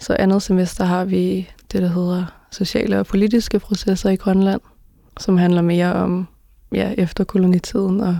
Så 0.00 0.16
andet 0.18 0.42
semester 0.42 0.84
har 0.84 1.04
vi 1.04 1.50
det, 1.72 1.82
der 1.82 1.88
hedder 1.88 2.24
sociale 2.50 2.98
og 2.98 3.06
politiske 3.06 3.58
processer 3.58 4.10
i 4.10 4.16
Grønland, 4.16 4.60
som 5.20 5.38
handler 5.38 5.62
mere 5.62 5.92
om 5.92 6.26
ja, 6.72 6.94
efter 6.98 7.24
kolonitiden 7.24 8.00
og 8.00 8.18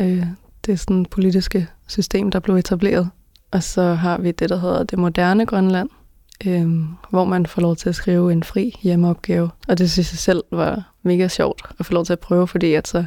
øh, 0.00 0.26
det 0.66 0.80
sådan 0.80 1.06
politiske 1.06 1.68
system, 1.86 2.30
der 2.30 2.40
blev 2.40 2.56
etableret. 2.56 3.10
Og 3.50 3.62
så 3.62 3.82
har 3.82 4.18
vi 4.18 4.30
det, 4.30 4.48
der 4.48 4.56
hedder 4.56 4.84
det 4.84 4.98
moderne 4.98 5.46
Grønland, 5.46 5.88
øh, 6.46 6.68
hvor 7.10 7.24
man 7.24 7.46
får 7.46 7.62
lov 7.62 7.76
til 7.76 7.88
at 7.88 7.94
skrive 7.94 8.32
en 8.32 8.42
fri 8.42 8.78
hjemmeopgave. 8.82 9.50
Og 9.68 9.78
det 9.78 9.90
synes 9.90 10.12
jeg 10.12 10.18
selv 10.18 10.44
var 10.52 10.92
mega 11.02 11.28
sjovt 11.28 11.62
at 11.78 11.86
få 11.86 11.92
lov 11.92 12.04
til 12.04 12.12
at 12.12 12.20
prøve, 12.20 12.48
fordi 12.48 12.74
at 12.74 12.88
så 12.88 13.04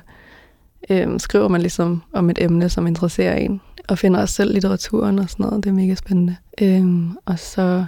øh, 0.89 1.19
skriver 1.19 1.47
man 1.47 1.61
ligesom 1.61 2.01
om 2.13 2.29
et 2.29 2.41
emne, 2.41 2.69
som 2.69 2.87
interesserer 2.87 3.35
en 3.35 3.61
og 3.89 3.97
finder 3.97 4.21
også 4.21 4.35
selv 4.35 4.53
litteraturen 4.53 5.19
og 5.19 5.29
sådan 5.29 5.45
noget. 5.45 5.63
Det 5.63 5.69
er 5.69 5.73
mega 5.73 5.95
spændende. 5.95 6.35
Øh, 6.61 7.11
og 7.25 7.39
så 7.39 7.85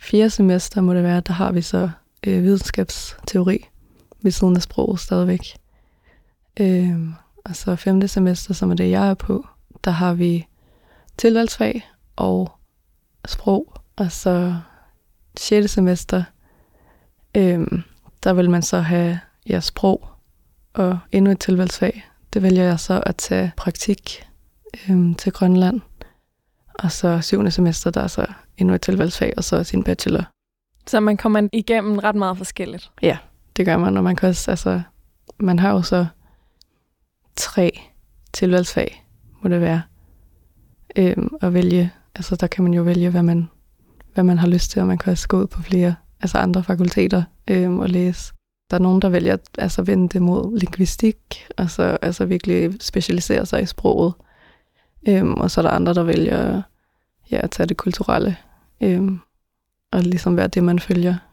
fjerde 0.00 0.30
semester 0.30 0.80
må 0.80 0.94
det 0.94 1.02
være, 1.02 1.20
der 1.20 1.32
har 1.32 1.52
vi 1.52 1.62
så 1.62 1.90
øh, 2.26 2.42
videnskabsteori 2.42 3.68
ved 4.22 4.30
siden 4.30 4.56
af 4.56 4.62
sproget 4.62 5.00
stadigvæk. 5.00 5.56
Øhm, 6.60 7.14
og 7.44 7.56
så 7.56 7.76
femte 7.76 8.08
semester, 8.08 8.54
som 8.54 8.70
er 8.70 8.74
det, 8.74 8.90
jeg 8.90 9.08
er 9.08 9.14
på, 9.14 9.46
der 9.84 9.90
har 9.90 10.14
vi 10.14 10.46
tilvalgsfag 11.18 11.90
og 12.16 12.52
sprog. 13.26 13.72
Og 13.96 14.12
så 14.12 14.56
sjette 15.38 15.68
semester, 15.68 16.24
øhm, 17.36 17.82
der 18.24 18.32
vil 18.32 18.50
man 18.50 18.62
så 18.62 18.80
have 18.80 19.20
ja, 19.48 19.60
sprog 19.60 20.08
og 20.74 20.98
endnu 21.12 21.30
et 21.30 21.40
tilvalgsfag. 21.40 22.04
Det 22.32 22.42
vælger 22.42 22.64
jeg 22.64 22.80
så 22.80 23.02
at 23.06 23.16
tage 23.16 23.52
praktik 23.56 24.26
øhm, 24.88 25.14
til 25.14 25.32
Grønland. 25.32 25.80
Og 26.74 26.92
så 26.92 27.20
syvende 27.20 27.50
semester, 27.50 27.90
der 27.90 28.00
er 28.00 28.06
så 28.06 28.26
endnu 28.58 28.74
et 28.74 28.82
tilvalgsfag, 28.82 29.32
og 29.36 29.44
så 29.44 29.64
sin 29.64 29.84
bachelor. 29.84 30.24
Så 30.86 31.00
man 31.00 31.16
kommer 31.16 31.48
igennem 31.52 31.98
ret 31.98 32.14
meget 32.14 32.36
forskelligt. 32.36 32.90
Det 33.56 33.66
gør 33.66 33.76
man, 33.76 33.96
og 33.96 34.04
man 34.04 34.16
kan 34.16 34.28
også, 34.28 34.50
altså, 34.50 34.80
man 35.38 35.58
har 35.58 35.70
jo 35.72 35.82
så 35.82 36.06
tre 37.36 37.80
tilvalgsfag, 38.32 39.06
må 39.42 39.48
det 39.48 39.60
være, 39.60 39.82
øhm, 40.96 41.36
at 41.40 41.54
vælge. 41.54 41.92
Altså, 42.14 42.36
der 42.36 42.46
kan 42.46 42.64
man 42.64 42.74
jo 42.74 42.82
vælge, 42.82 43.10
hvad 43.10 43.22
man, 43.22 43.48
hvad 44.14 44.24
man 44.24 44.38
har 44.38 44.46
lyst 44.46 44.70
til, 44.70 44.80
og 44.80 44.88
man 44.88 44.98
kan 44.98 45.10
også 45.10 45.28
gå 45.28 45.40
ud 45.40 45.46
på 45.46 45.62
flere, 45.62 45.94
altså 46.20 46.38
andre 46.38 46.62
fakulteter 46.62 47.22
øhm, 47.48 47.78
og 47.78 47.88
læse. 47.88 48.32
Der 48.70 48.76
er 48.76 48.80
nogen, 48.80 49.02
der 49.02 49.08
vælger 49.08 49.32
altså, 49.32 49.50
at 49.58 49.62
altså, 49.62 49.82
vende 49.82 50.08
det 50.08 50.22
mod 50.22 50.58
lingvistik, 50.58 51.16
og 51.56 51.70
så 51.70 51.98
altså 52.02 52.24
virkelig 52.24 52.76
specialisere 52.80 53.46
sig 53.46 53.62
i 53.62 53.66
sproget. 53.66 54.14
Øhm, 55.08 55.34
og 55.34 55.50
så 55.50 55.60
er 55.60 55.62
der 55.62 55.70
andre, 55.70 55.94
der 55.94 56.02
vælger 56.02 56.62
ja, 57.30 57.40
at 57.42 57.50
tage 57.50 57.66
det 57.66 57.76
kulturelle, 57.76 58.36
øhm, 58.80 59.20
og 59.92 60.02
ligesom 60.02 60.36
være 60.36 60.48
det, 60.48 60.64
man 60.64 60.78
følger. 60.78 61.25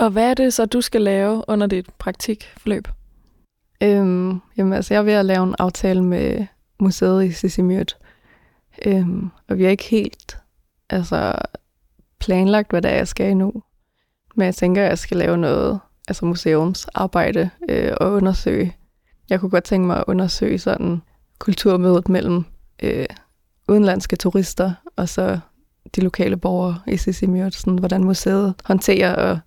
Og 0.00 0.10
hvad 0.10 0.30
er 0.30 0.34
det 0.34 0.54
så, 0.54 0.66
du 0.66 0.80
skal 0.80 1.02
lave 1.02 1.44
under 1.48 1.66
dit 1.66 1.90
praktikforløb? 1.98 2.88
Øhm, 3.82 4.40
jamen, 4.56 4.72
altså, 4.72 4.94
jeg 4.94 4.98
er 4.98 5.04
ved 5.04 5.12
at 5.12 5.24
lave 5.24 5.44
en 5.44 5.54
aftale 5.58 6.04
med 6.04 6.46
museet 6.78 7.24
i 7.24 7.32
Sissimyrt. 7.32 7.96
Øhm, 8.86 9.30
og 9.48 9.58
vi 9.58 9.62
har 9.62 9.70
ikke 9.70 9.84
helt 9.84 10.38
altså, 10.90 11.34
planlagt, 12.20 12.70
hvad 12.70 12.82
det 12.82 12.90
er, 12.90 12.94
jeg 12.96 13.08
skal 13.08 13.30
endnu. 13.30 13.62
Men 14.34 14.44
jeg 14.44 14.54
tænker, 14.54 14.82
at 14.82 14.88
jeg 14.88 14.98
skal 14.98 15.16
lave 15.16 15.38
noget 15.38 15.80
altså 16.08 16.24
museumsarbejde 16.24 17.50
øh, 17.68 17.92
og 18.00 18.12
undersøge. 18.12 18.76
Jeg 19.30 19.40
kunne 19.40 19.50
godt 19.50 19.64
tænke 19.64 19.86
mig 19.86 19.96
at 19.96 20.04
undersøge 20.06 20.58
sådan 20.58 21.02
kulturmødet 21.38 22.08
mellem 22.08 22.44
øh, 22.82 23.06
udenlandske 23.68 24.16
turister 24.16 24.72
og 24.96 25.08
så 25.08 25.38
de 25.96 26.00
lokale 26.00 26.36
borgere 26.36 26.80
i 26.86 26.96
Sissimyrt. 26.96 27.54
Sådan, 27.54 27.78
hvordan 27.78 28.04
museet 28.04 28.54
håndterer 28.64 29.14
og, 29.14 29.38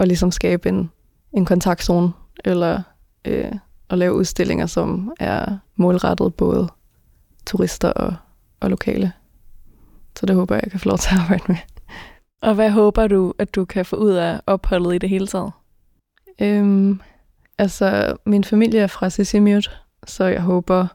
og 0.00 0.06
ligesom 0.06 0.30
skabe 0.30 0.68
en, 0.68 0.90
en 1.32 1.44
kontaktzone 1.44 2.12
eller 2.44 2.82
øh, 3.24 3.52
at 3.90 3.98
lave 3.98 4.14
udstillinger, 4.14 4.66
som 4.66 5.12
er 5.20 5.58
målrettet 5.76 6.34
både 6.34 6.68
turister 7.46 7.90
og, 7.90 8.14
og 8.60 8.70
lokale. 8.70 9.12
Så 10.18 10.26
det 10.26 10.36
håber 10.36 10.54
jeg, 10.54 10.62
jeg 10.64 10.70
kan 10.70 10.80
få 10.80 10.88
lov 10.88 10.98
til 10.98 11.14
at 11.14 11.20
arbejde 11.20 11.44
med. 11.48 11.56
Og 12.42 12.54
hvad 12.54 12.70
håber 12.70 13.06
du, 13.06 13.34
at 13.38 13.54
du 13.54 13.64
kan 13.64 13.84
få 13.84 13.96
ud 13.96 14.10
af 14.10 14.40
opholdet 14.46 14.94
i 14.94 14.98
det 14.98 15.08
hele 15.08 15.26
taget? 15.26 15.52
Øhm, 16.40 17.00
altså, 17.58 18.16
min 18.26 18.44
familie 18.44 18.80
er 18.80 18.86
fra 18.86 19.10
Sissimyrt, 19.10 19.80
så 20.06 20.24
jeg 20.24 20.42
håber 20.42 20.86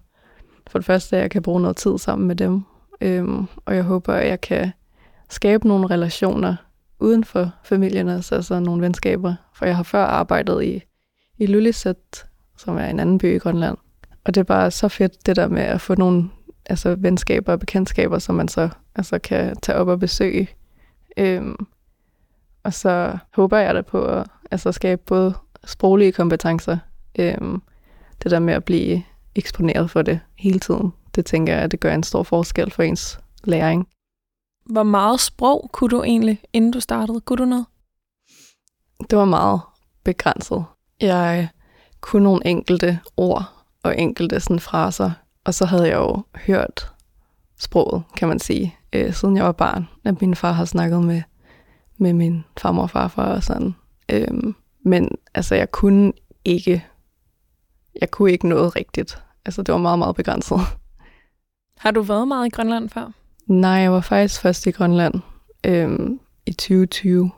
for 0.67 0.79
det 0.79 0.85
første, 0.85 1.15
at 1.15 1.21
jeg 1.21 1.31
kan 1.31 1.41
bruge 1.41 1.61
noget 1.61 1.77
tid 1.77 1.97
sammen 1.97 2.27
med 2.27 2.35
dem. 2.35 2.61
Øhm, 3.01 3.47
og 3.65 3.75
jeg 3.75 3.83
håber, 3.83 4.13
at 4.13 4.27
jeg 4.27 4.41
kan 4.41 4.71
skabe 5.29 5.67
nogle 5.67 5.87
relationer 5.87 6.55
uden 6.99 7.23
for 7.23 7.51
familien, 7.63 8.07
også, 8.07 8.35
altså 8.35 8.59
nogle 8.59 8.81
venskaber. 8.81 9.35
For 9.53 9.65
jeg 9.65 9.75
har 9.75 9.83
før 9.83 10.03
arbejdet 10.03 10.63
i, 10.63 10.81
i 11.37 11.45
Lulisat, 11.45 12.25
som 12.57 12.77
er 12.77 12.85
en 12.85 12.99
anden 12.99 13.17
by 13.17 13.35
i 13.35 13.37
Grønland. 13.37 13.77
Og 14.25 14.35
det 14.35 14.41
er 14.41 14.45
bare 14.45 14.71
så 14.71 14.87
fedt, 14.87 15.25
det 15.25 15.35
der 15.35 15.47
med 15.47 15.61
at 15.61 15.81
få 15.81 15.95
nogle 15.95 16.29
altså, 16.65 16.95
venskaber 16.95 17.51
og 17.51 17.59
bekendtskaber, 17.59 18.19
som 18.19 18.35
man 18.35 18.47
så 18.47 18.69
altså, 18.95 19.19
kan 19.19 19.55
tage 19.61 19.77
op 19.77 19.87
og 19.87 19.99
besøge. 19.99 20.49
Øhm, 21.17 21.67
og 22.63 22.73
så 22.73 23.17
håber 23.35 23.57
jeg 23.57 23.75
da 23.75 23.81
på 23.81 24.05
at 24.05 24.27
altså, 24.51 24.71
skabe 24.71 25.01
både 25.05 25.33
sproglige 25.65 26.11
kompetencer, 26.11 26.77
øhm, 27.19 27.61
det 28.23 28.31
der 28.31 28.39
med 28.39 28.53
at 28.53 28.63
blive 28.63 29.03
eksponeret 29.35 29.89
for 29.91 30.01
det 30.01 30.19
hele 30.37 30.59
tiden. 30.59 30.93
Det 31.15 31.25
tænker 31.25 31.53
jeg, 31.53 31.61
at 31.61 31.71
det 31.71 31.79
gør 31.79 31.93
en 31.93 32.03
stor 32.03 32.23
forskel 32.23 32.71
for 32.71 32.83
ens 32.83 33.19
læring. 33.43 33.87
Hvor 34.65 34.83
meget 34.83 35.19
sprog 35.19 35.69
kunne 35.73 35.89
du 35.89 36.03
egentlig, 36.03 36.41
inden 36.53 36.71
du 36.71 36.79
startede? 36.79 37.21
Kunne 37.21 37.37
du 37.37 37.45
noget? 37.45 37.65
Det 39.09 39.17
var 39.17 39.25
meget 39.25 39.61
begrænset. 40.03 40.65
Jeg 41.01 41.49
kunne 42.01 42.23
nogle 42.23 42.47
enkelte 42.47 42.99
ord 43.17 43.53
og 43.83 43.99
enkelte 43.99 44.39
sådan 44.39 44.59
fraser, 44.59 45.11
og 45.43 45.53
så 45.53 45.65
havde 45.65 45.87
jeg 45.87 45.95
jo 45.95 46.23
hørt 46.35 46.93
sproget, 47.59 48.03
kan 48.17 48.27
man 48.27 48.39
sige, 48.39 48.77
øh, 48.93 49.13
siden 49.13 49.37
jeg 49.37 49.45
var 49.45 49.51
barn, 49.51 49.87
at 50.03 50.21
min 50.21 50.35
far 50.35 50.51
har 50.51 50.65
snakket 50.65 51.03
med, 51.03 51.21
med 51.97 52.13
min 52.13 52.43
farmor 52.57 52.83
og 52.83 52.89
farfar 52.89 53.35
og 53.35 53.43
sådan. 53.43 53.75
Øhm, 54.11 54.55
men 54.83 55.09
altså, 55.33 55.55
jeg 55.55 55.71
kunne 55.71 56.13
ikke, 56.45 56.85
jeg 58.01 58.11
kunne 58.11 58.31
ikke 58.31 58.47
noget 58.47 58.75
rigtigt. 58.75 59.21
Altså, 59.45 59.61
det 59.61 59.73
var 59.73 59.79
meget, 59.79 59.99
meget 59.99 60.15
begrænset. 60.15 60.59
Har 61.77 61.91
du 61.91 62.01
været 62.01 62.27
meget 62.27 62.47
i 62.47 62.49
Grønland 62.49 62.89
før? 62.89 63.11
Nej, 63.47 63.71
jeg 63.71 63.91
var 63.91 64.01
faktisk 64.01 64.41
først 64.41 64.67
i 64.67 64.71
Grønland 64.71 65.13
øhm, 65.65 66.19
i 66.45 66.51
2020 66.51 67.31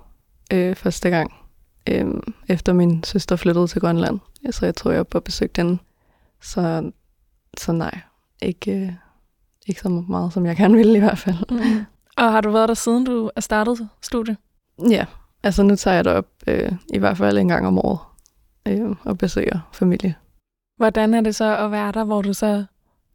øh, 0.54 0.76
første 0.76 1.10
gang, 1.10 1.34
øhm, 1.90 2.34
efter 2.48 2.74
min 2.74 3.04
søster 3.04 3.36
flyttede 3.36 3.68
til 3.68 3.82
Grønland. 3.82 4.20
Så 4.52 4.66
jeg 4.66 4.76
tror, 4.76 4.92
jeg 4.92 4.98
var 4.98 5.04
på 5.04 5.20
besøg 5.20 5.56
den. 5.56 5.80
Så, 6.42 6.92
så 7.58 7.72
nej, 7.72 8.00
ikke, 8.42 8.72
øh, 8.72 8.92
ikke 9.68 9.82
så 9.82 9.90
meget, 9.90 10.34
som 10.34 10.46
jeg 10.46 10.56
gerne 10.56 10.78
ville 10.78 10.98
i 10.98 11.00
hvert 11.00 11.18
fald. 11.18 11.38
Mm. 11.50 11.86
Og 12.18 12.32
har 12.32 12.42
du 12.42 12.52
været 12.52 12.70
der 12.70 12.76
siden 12.76 13.06
du 13.06 13.30
er 13.36 13.42
startet 13.42 13.90
studie? 14.02 14.38
Ja, 14.90 15.06
altså 15.44 15.64
nu 15.64 15.76
tager 15.76 15.96
jeg 15.96 16.06
derop 16.06 16.28
øh, 16.48 16.72
i 16.94 16.98
hvert 16.98 17.18
fald 17.18 17.38
en 17.38 17.48
gang 17.48 17.68
om 17.68 17.78
året 17.78 18.00
øh, 18.68 18.96
og 19.04 19.18
besøger 19.18 19.70
familie. 19.74 20.16
Hvordan 20.78 21.14
er 21.14 21.22
det 21.22 21.36
så 21.36 21.58
at 21.58 21.72
være 21.72 21.92
der, 21.92 22.04
hvor 22.04 22.22
du 22.22 22.34
så 22.34 22.66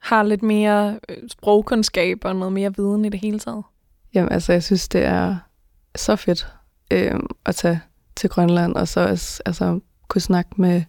har 0.03 0.23
lidt 0.23 0.43
mere 0.43 1.01
øh, 1.09 1.17
sprogkundskab 1.29 2.19
og 2.25 2.37
noget 2.37 2.53
mere 2.53 2.77
viden 2.77 3.05
i 3.05 3.09
det 3.09 3.21
hele 3.21 3.39
taget? 3.39 3.63
Jamen 4.15 4.33
altså, 4.33 4.53
jeg 4.53 4.63
synes, 4.63 4.89
det 4.89 5.05
er 5.05 5.37
så 5.97 6.17
fedt 6.17 6.47
øh, 6.91 7.21
at 7.47 7.55
tage 7.55 7.81
til 8.17 8.31
Grønland, 8.31 8.75
og 8.75 8.89
så 8.89 9.09
også, 9.09 9.43
altså, 9.47 9.81
kunne 10.09 10.21
snakke 10.21 10.51
med 10.57 10.83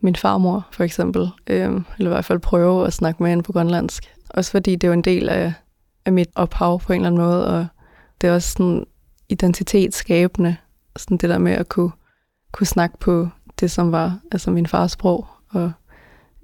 min 0.00 0.16
farmor, 0.16 0.68
for 0.70 0.84
eksempel. 0.84 1.30
Øh, 1.46 1.80
eller 1.98 2.10
i 2.10 2.14
hvert 2.14 2.24
fald 2.24 2.38
prøve 2.38 2.86
at 2.86 2.92
snakke 2.92 3.22
med 3.22 3.30
hende 3.30 3.42
på 3.42 3.52
grønlandsk. 3.52 4.14
Også 4.30 4.50
fordi 4.50 4.76
det 4.76 4.84
er 4.84 4.88
jo 4.88 4.92
en 4.92 5.04
del 5.04 5.28
af, 5.28 5.52
af 6.04 6.12
mit 6.12 6.28
ophav 6.34 6.80
på 6.80 6.92
en 6.92 7.00
eller 7.00 7.06
anden 7.06 7.22
måde, 7.22 7.46
og 7.46 7.66
det 8.20 8.28
er 8.28 8.34
også 8.34 8.50
sådan 8.50 8.86
identitetsskabende, 9.28 10.56
sådan 10.96 11.16
det 11.16 11.30
der 11.30 11.38
med 11.38 11.52
at 11.52 11.68
kunne, 11.68 11.90
kunne 12.52 12.66
snakke 12.66 12.98
på 12.98 13.28
det, 13.60 13.70
som 13.70 13.92
var 13.92 14.18
altså 14.32 14.50
min 14.50 14.66
fars 14.66 14.92
sprog, 14.92 15.26
og 15.50 15.72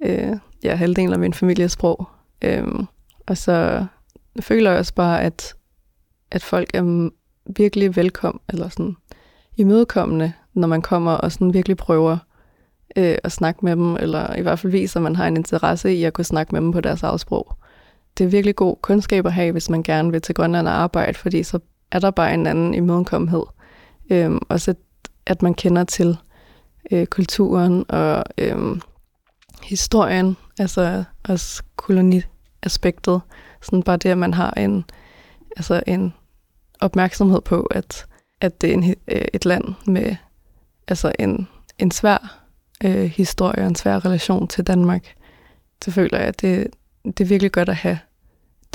øh, 0.01 0.37
ja, 0.63 0.75
halvdelen 0.75 1.13
af 1.13 1.19
min 1.19 1.33
families 1.33 1.71
sprog. 1.71 2.07
Øhm, 2.41 2.85
og 3.27 3.37
så 3.37 3.85
føler 4.39 4.69
jeg 4.69 4.79
også 4.79 4.93
bare, 4.93 5.21
at, 5.21 5.53
at 6.31 6.43
folk 6.43 6.69
er 6.73 7.09
virkelig 7.57 7.95
velkommen, 7.95 8.39
eller 8.49 8.69
sådan 8.69 8.95
imødekommende, 9.57 10.33
når 10.53 10.67
man 10.67 10.81
kommer 10.81 11.11
og 11.11 11.31
sådan 11.31 11.53
virkelig 11.53 11.77
prøver 11.77 12.17
øh, 12.95 13.17
at 13.23 13.31
snakke 13.31 13.65
med 13.65 13.71
dem, 13.71 13.95
eller 13.95 14.35
i 14.35 14.41
hvert 14.41 14.59
fald 14.59 14.71
viser, 14.71 14.99
at 14.99 15.03
man 15.03 15.15
har 15.15 15.27
en 15.27 15.37
interesse 15.37 15.93
i 15.93 16.03
at 16.03 16.13
kunne 16.13 16.25
snakke 16.25 16.55
med 16.55 16.61
dem 16.61 16.71
på 16.71 16.81
deres 16.81 17.03
eget 17.03 17.19
sprog. 17.19 17.55
Det 18.17 18.25
er 18.25 18.29
virkelig 18.29 18.55
god 18.55 18.75
kundskab 18.81 19.25
at 19.25 19.33
have, 19.33 19.51
hvis 19.51 19.69
man 19.69 19.83
gerne 19.83 20.11
vil 20.11 20.21
til 20.21 20.35
Grønland 20.35 20.67
og 20.67 20.73
arbejde, 20.73 21.13
fordi 21.13 21.43
så 21.43 21.59
er 21.91 21.99
der 21.99 22.11
bare 22.11 22.33
en 22.33 22.47
anden 22.47 22.73
imødekommenhed. 22.73 23.43
Øhm, 24.09 24.39
også 24.49 24.71
at, 24.71 24.77
at 25.25 25.41
man 25.41 25.53
kender 25.53 25.83
til 25.83 26.17
øh, 26.91 27.05
kulturen 27.05 27.85
og 27.89 28.23
øh, 28.37 28.77
historien, 29.63 30.37
altså 30.59 31.03
også 31.23 31.63
koloniaspektet. 31.75 33.21
Sådan 33.61 33.83
bare 33.83 33.97
det, 33.97 34.09
at 34.09 34.17
man 34.17 34.33
har 34.33 34.51
en, 34.51 34.85
altså 35.57 35.83
en 35.87 36.13
opmærksomhed 36.79 37.41
på, 37.41 37.61
at, 37.61 38.05
at 38.41 38.61
det 38.61 38.69
er 38.69 38.73
en, 38.73 38.95
øh, 39.07 39.25
et 39.33 39.45
land 39.45 39.63
med 39.87 40.15
altså 40.87 41.11
en, 41.19 41.47
en 41.79 41.91
svær 41.91 42.45
øh, 42.83 43.05
historie 43.05 43.61
og 43.63 43.67
en 43.67 43.75
svær 43.75 44.05
relation 44.05 44.47
til 44.47 44.63
Danmark. 44.63 45.15
Så 45.83 45.91
føler 45.91 46.17
jeg, 46.17 46.27
at 46.27 46.41
det, 46.41 46.67
det 47.03 47.21
er 47.21 47.25
virkelig 47.25 47.51
godt 47.51 47.69
at 47.69 47.75
have 47.75 47.99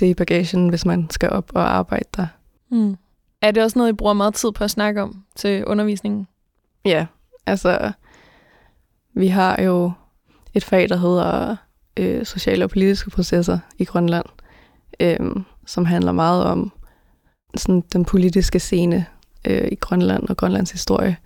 det 0.01 0.07
i 0.07 0.15
bagagen, 0.15 0.69
hvis 0.69 0.87
man 0.87 1.11
skal 1.11 1.31
op 1.31 1.51
og 1.55 1.75
arbejde 1.75 2.09
der. 2.17 2.27
Mm. 2.71 2.97
Er 3.43 3.51
det 3.51 3.63
også 3.63 3.79
noget, 3.79 3.93
I 3.93 3.97
bruger 3.97 4.13
meget 4.13 4.35
tid 4.35 4.53
på 4.53 4.65
at 4.65 4.71
snakke 4.71 5.03
om 5.03 5.25
til 5.37 5.67
undervisningen? 5.67 6.29
Ja, 6.85 7.07
altså 7.47 7.93
vi 9.15 9.29
har 9.29 9.63
jo 9.63 9.93
et 10.55 10.65
fag, 10.65 10.89
der 10.89 10.97
hedder 10.97 11.57
øh, 11.97 12.25
sociale 12.27 12.65
og 12.65 12.71
politiske 12.71 13.11
processer 13.11 13.59
i 13.79 13.85
Grønland, 13.85 14.27
øh, 15.01 15.31
som 15.67 15.85
handler 15.85 16.13
meget 16.13 16.45
om 16.45 16.73
sådan, 17.57 17.83
den 17.93 18.05
politiske 18.05 18.61
scene 18.61 19.07
øh, 19.45 19.69
i 19.73 19.75
Grønland 19.75 20.29
og 20.29 20.37
Grønlands 20.37 20.71
historie. 20.71 21.17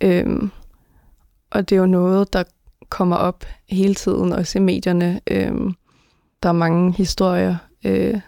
Øh, 0.00 0.42
og 1.50 1.68
det 1.68 1.76
er 1.76 1.80
jo 1.80 1.86
noget, 1.86 2.32
der 2.32 2.42
kommer 2.88 3.16
op 3.16 3.44
hele 3.68 3.94
tiden, 3.94 4.32
også 4.32 4.58
i 4.58 4.62
medierne. 4.62 5.20
Øh, 5.26 5.52
der 6.42 6.48
er 6.48 6.52
mange 6.52 6.92
historier, 6.92 7.56
øh, 7.84 8.20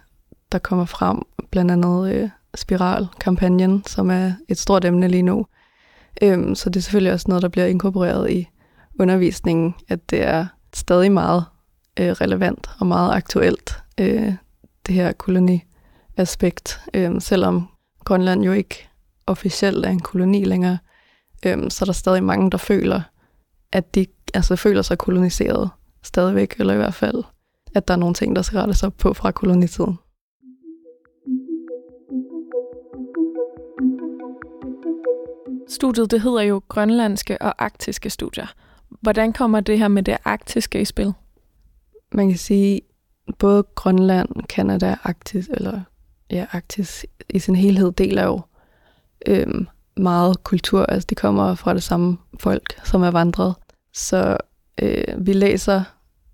der 0.52 0.59
kommer 0.59 0.85
frem, 0.85 1.23
blandt 1.50 1.71
andet 1.71 2.14
øh, 2.14 2.28
Spiral-kampagnen, 2.54 3.85
som 3.87 4.11
er 4.11 4.33
et 4.49 4.59
stort 4.59 4.85
emne 4.85 5.09
lige 5.09 5.23
nu. 5.23 5.47
Øhm, 6.23 6.54
så 6.54 6.71
det 6.71 6.76
er 6.76 6.83
selvfølgelig 6.83 7.12
også 7.12 7.26
noget, 7.28 7.43
der 7.43 7.49
bliver 7.49 7.66
inkorporeret 7.66 8.31
i 8.31 8.49
undervisningen, 9.00 9.75
at 9.88 10.11
det 10.11 10.23
er 10.23 10.47
stadig 10.75 11.12
meget 11.12 11.45
øh, 12.01 12.09
relevant 12.09 12.71
og 12.79 12.87
meget 12.87 13.15
aktuelt, 13.15 13.83
øh, 14.01 14.33
det 14.87 14.95
her 14.95 15.13
koloni 15.13 15.65
aspekt. 16.17 16.81
Øhm, 16.95 17.21
selvom 17.21 17.69
Grønland 18.05 18.43
jo 18.43 18.53
ikke 18.53 18.89
officielt 19.27 19.87
er 19.87 19.91
en 19.91 20.01
koloni 20.01 20.45
længere, 20.45 20.79
øh, 21.47 21.71
så 21.71 21.85
er 21.85 21.87
der 21.87 21.93
stadig 21.93 22.25
mange, 22.25 22.51
der 22.51 22.59
føler, 22.59 23.01
at 23.73 23.95
de 23.95 24.07
altså, 24.35 24.57
føler 24.57 24.83
sig 24.83 24.99
koloniseret 24.99 25.71
stadigvæk, 26.03 26.55
eller 26.59 26.75
i 26.75 26.77
hvert 26.77 26.95
fald, 26.95 27.25
at 27.75 27.89
der 27.89 27.95
er 27.95 27.99
nogle 27.99 28.15
ting, 28.15 28.37
der 28.37 28.43
skal 28.43 28.59
rettes 28.59 28.83
op 28.83 28.97
på 28.99 29.15
fra 29.15 29.31
kolonitiden. 29.31 29.99
Studiet 35.69 36.11
det 36.11 36.21
hedder 36.21 36.41
jo 36.41 36.63
grønlandske 36.69 37.43
og 37.43 37.65
arktiske 37.65 38.11
studier. 38.11 38.47
Hvordan 38.89 39.33
kommer 39.33 39.61
det 39.61 39.79
her 39.79 39.89
med 39.89 40.03
det 40.03 40.17
arktiske 40.25 40.81
i 40.81 40.85
spil? 40.85 41.13
Man 42.14 42.28
kan 42.28 42.38
sige, 42.38 42.80
både 43.38 43.64
Grønland, 43.75 44.28
Kanada, 44.49 44.97
Arktis, 45.02 45.49
eller 45.52 45.80
ja, 46.30 46.47
Arktis 46.52 47.06
i 47.30 47.38
sin 47.38 47.56
helhed 47.56 47.92
deler 47.92 48.25
jo 48.25 48.40
øhm, 49.26 49.66
meget 49.97 50.44
kultur. 50.44 50.83
Altså, 50.83 51.06
de 51.11 51.14
kommer 51.14 51.54
fra 51.54 51.75
det 51.75 51.83
samme 51.83 52.18
folk, 52.40 52.80
som 52.85 53.02
er 53.02 53.11
vandret. 53.11 53.54
Så 53.94 54.37
øh, 54.83 55.26
vi 55.26 55.33
læser, 55.33 55.83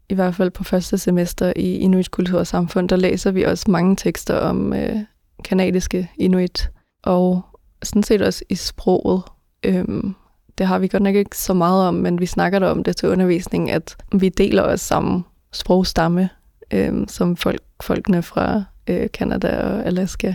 i 0.09 0.15
hvert 0.15 0.35
fald 0.35 0.51
på 0.51 0.65
første 0.65 0.99
semester 0.99 1.53
i 1.57 1.79
Inuit 1.79 2.11
Kultur 2.11 2.39
og 2.39 2.47
Samfund, 2.47 2.89
der 2.89 2.97
læser 2.97 3.31
vi 3.31 3.43
også 3.43 3.71
mange 3.71 3.97
tekster 3.97 4.37
om 4.37 4.73
øh, 4.73 4.97
kanadiske 5.45 6.11
Inuit, 6.19 6.71
og 7.03 7.43
sådan 7.83 8.03
set 8.03 8.23
også 8.23 8.45
i 8.49 8.55
sproget. 8.55 9.23
Øhm, 9.65 10.15
det 10.59 10.67
har 10.67 10.79
vi 10.79 10.89
godt 10.89 11.03
nok 11.03 11.15
ikke 11.15 11.39
så 11.39 11.55
meget 11.55 11.89
om, 11.89 11.95
men 11.95 12.21
vi 12.21 12.27
snakker 12.27 12.59
der 12.59 12.69
om 12.69 12.85
det 12.85 12.97
til 12.97 13.09
undervisning, 13.09 13.71
at 13.71 13.97
vi 14.13 14.29
deler 14.29 14.63
os 14.63 14.81
samme 14.81 15.25
sprogstamme, 15.53 16.31
øh, 16.71 17.09
som 17.09 17.37
folk, 17.37 17.63
folkene 17.81 18.23
fra 18.23 18.65
øh, 18.87 19.09
Canada 19.09 19.63
og 19.63 19.87
Alaska. 19.87 20.35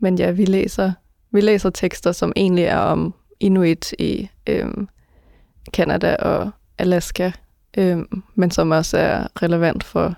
Men 0.00 0.18
ja, 0.18 0.30
vi 0.30 0.44
læser, 0.44 0.92
vi 1.32 1.40
læser 1.40 1.70
tekster, 1.70 2.12
som 2.12 2.32
egentlig 2.36 2.64
er 2.64 2.78
om 2.78 3.14
Inuit 3.40 3.94
i 3.98 4.28
øhm, 4.46 4.88
Canada 5.72 6.16
og 6.16 6.50
Alaska, 6.78 7.30
øh, 7.78 7.98
men 8.34 8.50
som 8.50 8.70
også 8.70 8.98
er 8.98 9.42
relevant 9.42 9.84
for, 9.84 10.14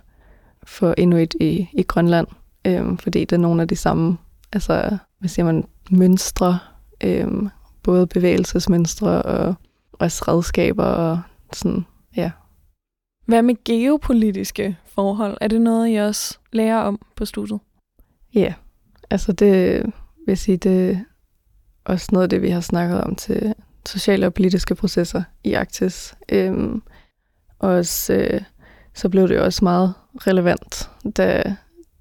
for 0.62 0.95
Inuit 0.99 1.37
i, 1.41 1.69
i 1.73 1.83
Grønland, 1.83 2.26
øh, 2.67 2.99
fordi 2.99 3.21
det 3.21 3.33
er 3.33 3.41
nogle 3.41 3.62
af 3.62 3.69
de 3.69 3.76
samme, 3.76 4.19
altså, 4.52 4.99
hvad 5.19 5.29
siger 5.29 5.47
man, 5.47 5.64
mønstre, 5.91 6.59
øh, 7.05 7.29
både 7.83 8.07
bevægelsesmønstre 8.07 9.23
og 9.23 9.55
også 9.93 10.25
redskaber 10.29 10.85
og 10.85 11.21
sådan, 11.52 11.87
ja. 12.17 12.31
Hvad 13.25 13.43
med 13.43 13.64
geopolitiske 13.64 14.79
forhold? 14.85 15.38
Er 15.41 15.49
det 15.49 15.61
noget, 15.61 15.91
I 15.91 15.95
også 15.95 16.38
lærer 16.52 16.79
om 16.79 17.00
på 17.17 17.25
studiet? 17.25 17.61
Ja, 18.35 18.55
altså 19.11 19.33
det 19.33 19.83
vil 19.85 19.93
jeg 20.26 20.38
sige, 20.38 20.57
det 20.57 20.91
er 20.91 20.99
også 21.85 22.09
noget 22.12 22.23
af 22.23 22.31
det, 22.31 22.43
vi 22.43 22.50
har 22.50 22.61
snakket 22.61 23.00
om 23.00 23.14
til 23.14 23.55
sociale 23.87 24.26
og 24.26 24.35
politiske 24.35 24.75
processer 24.75 25.23
i 25.45 25.52
Arktis. 25.52 26.14
Øhm, 26.29 26.83
og 27.59 27.71
også, 27.71 28.14
øh, 28.14 28.41
så 28.95 29.09
blev 29.09 29.29
det 29.29 29.37
jo 29.37 29.45
også 29.45 29.64
meget 29.64 29.95
relevant, 30.14 30.91
da 31.17 31.57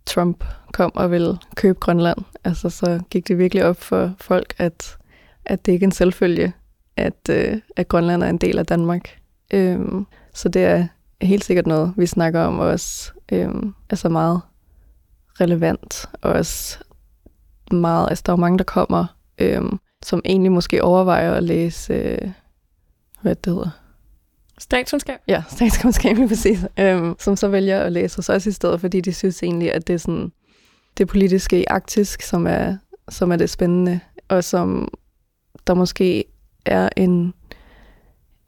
Trump 0.06 0.44
kom 0.74 0.96
og 0.96 1.12
ville 1.12 1.38
købe 1.56 1.80
Grønland. 1.80 2.18
Altså 2.44 2.70
så 2.70 3.00
gik 3.10 3.28
det 3.28 3.38
virkelig 3.38 3.66
op 3.66 3.82
for 3.82 4.14
folk, 4.18 4.54
at, 4.58 4.98
at 5.46 5.66
det 5.66 5.72
ikke 5.72 5.84
er 5.84 5.88
en 5.88 5.92
selvfølge, 5.92 6.54
at, 6.98 7.30
øh, 7.30 7.58
at 7.76 7.88
Grønland 7.88 8.24
er 8.24 8.30
en 8.30 8.38
del 8.38 8.60
af 8.60 8.66
Danmark. 8.66 9.20
Øhm, 9.54 10.06
så 10.34 10.50
det 10.50 10.64
er 10.64 10.88
helt 11.22 11.44
sikkert 11.44 11.68
noget, 11.68 11.94
vi 11.98 12.06
snakker 12.06 12.42
om 12.42 12.60
også. 12.60 13.12
Øhm, 13.32 13.74
altså 13.90 14.10
meget 14.10 14.42
relevant, 15.42 16.10
og 16.22 16.32
også 16.32 16.78
meget, 17.72 18.10
altså 18.10 18.24
der 18.26 18.32
er 18.34 18.38
mange, 18.38 18.58
der 18.58 18.64
kommer, 18.64 19.06
øhm, 19.38 19.80
som 20.04 20.22
egentlig 20.26 20.52
måske 20.52 20.84
overvejer 20.84 21.34
at 21.34 21.44
læse, 21.44 21.94
øh, 21.94 22.32
hvad 23.22 23.36
det 23.36 23.54
hedder, 23.54 23.70
Statskundskab? 24.62 25.20
Ja, 25.28 25.44
statskundskab 25.50 26.16
lige 26.18 26.28
præcis. 26.28 26.66
Øhm, 26.80 27.16
som 27.20 27.36
så 27.36 27.48
vælger 27.48 27.80
at 27.80 27.92
læse 27.92 28.16
hos 28.16 28.30
os 28.30 28.46
i 28.46 28.52
stedet, 28.52 28.82
fordi 28.82 29.02
de 29.02 29.14
synes 29.14 29.44
egentlig, 29.44 29.74
at 29.74 29.88
det 29.88 29.94
er 29.94 29.98
sådan 29.98 30.32
det 30.98 31.08
politiske 31.08 31.60
i 31.60 31.66
Arktisk, 31.70 32.22
som 32.22 32.48
er, 32.48 32.78
som 33.10 33.32
er 33.32 33.36
det 33.36 33.50
spændende, 33.50 34.00
og 34.28 34.44
som 34.44 34.94
der 35.68 35.74
måske 35.74 36.24
er 36.66 36.90
en, 36.98 37.34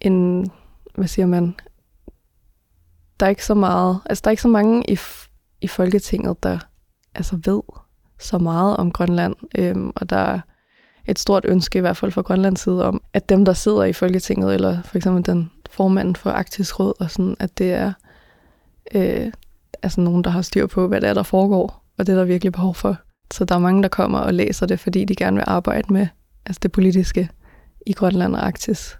en 0.01 0.47
hvad 0.95 1.07
siger 1.07 1.25
man, 1.25 1.55
der 3.23 3.27
er 3.27 3.29
ikke 3.29 3.45
så 3.45 3.53
meget, 3.53 3.99
altså 4.05 4.21
der 4.21 4.27
er 4.27 4.31
ikke 4.31 4.41
så 4.41 4.47
mange 4.47 4.83
i, 4.91 4.97
i 5.61 5.67
Folketinget, 5.67 6.43
der 6.43 6.59
altså 7.15 7.39
ved 7.45 7.61
så 8.19 8.37
meget 8.37 8.77
om 8.77 8.91
Grønland, 8.91 9.35
øhm, 9.57 9.91
og 9.95 10.09
der 10.09 10.17
er 10.17 10.39
et 11.05 11.19
stort 11.19 11.45
ønske, 11.47 11.77
i 11.77 11.81
hvert 11.81 11.97
fald 11.97 12.11
fra 12.11 12.21
Grønlands 12.21 12.59
side, 12.59 12.85
om, 12.85 13.01
at 13.13 13.29
dem, 13.29 13.45
der 13.45 13.53
sidder 13.53 13.83
i 13.83 13.93
Folketinget, 13.93 14.53
eller 14.53 14.81
for 14.81 14.97
eksempel 14.97 15.25
den 15.25 15.51
formanden 15.69 16.15
for 16.15 16.29
Arktisk 16.29 16.79
Råd, 16.79 16.93
og 16.99 17.11
sådan, 17.11 17.35
at 17.39 17.57
det 17.57 17.73
er 17.73 17.93
øh, 18.95 19.31
altså 19.83 20.01
nogen, 20.01 20.23
der 20.23 20.29
har 20.29 20.41
styr 20.41 20.67
på, 20.67 20.87
hvad 20.87 21.01
det 21.01 21.09
er, 21.09 21.13
der 21.13 21.23
foregår, 21.23 21.85
og 21.97 22.07
det 22.07 22.13
er 22.13 22.17
der 22.17 22.25
virkelig 22.25 22.51
behov 22.51 22.75
for. 22.75 22.97
Så 23.33 23.45
der 23.45 23.55
er 23.55 23.59
mange, 23.59 23.83
der 23.83 23.89
kommer 23.89 24.19
og 24.19 24.33
læser 24.33 24.65
det, 24.65 24.79
fordi 24.79 25.05
de 25.05 25.15
gerne 25.15 25.37
vil 25.37 25.45
arbejde 25.47 25.93
med 25.93 26.07
altså 26.45 26.59
det 26.63 26.71
politiske 26.71 27.29
i 27.87 27.93
Grønland 27.93 28.35
og 28.35 28.45
Arktis. 28.45 28.97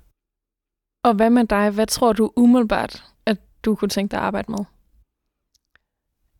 Og 1.03 1.13
hvad 1.13 1.29
med 1.29 1.45
dig? 1.45 1.69
Hvad 1.69 1.88
tror 1.88 2.13
du 2.13 2.31
umiddelbart, 2.36 3.03
at 3.25 3.38
du 3.65 3.76
kunne 3.76 3.89
tænke 3.89 4.12
dig 4.12 4.19
at 4.19 4.26
arbejde 4.26 4.52
med? 4.52 4.65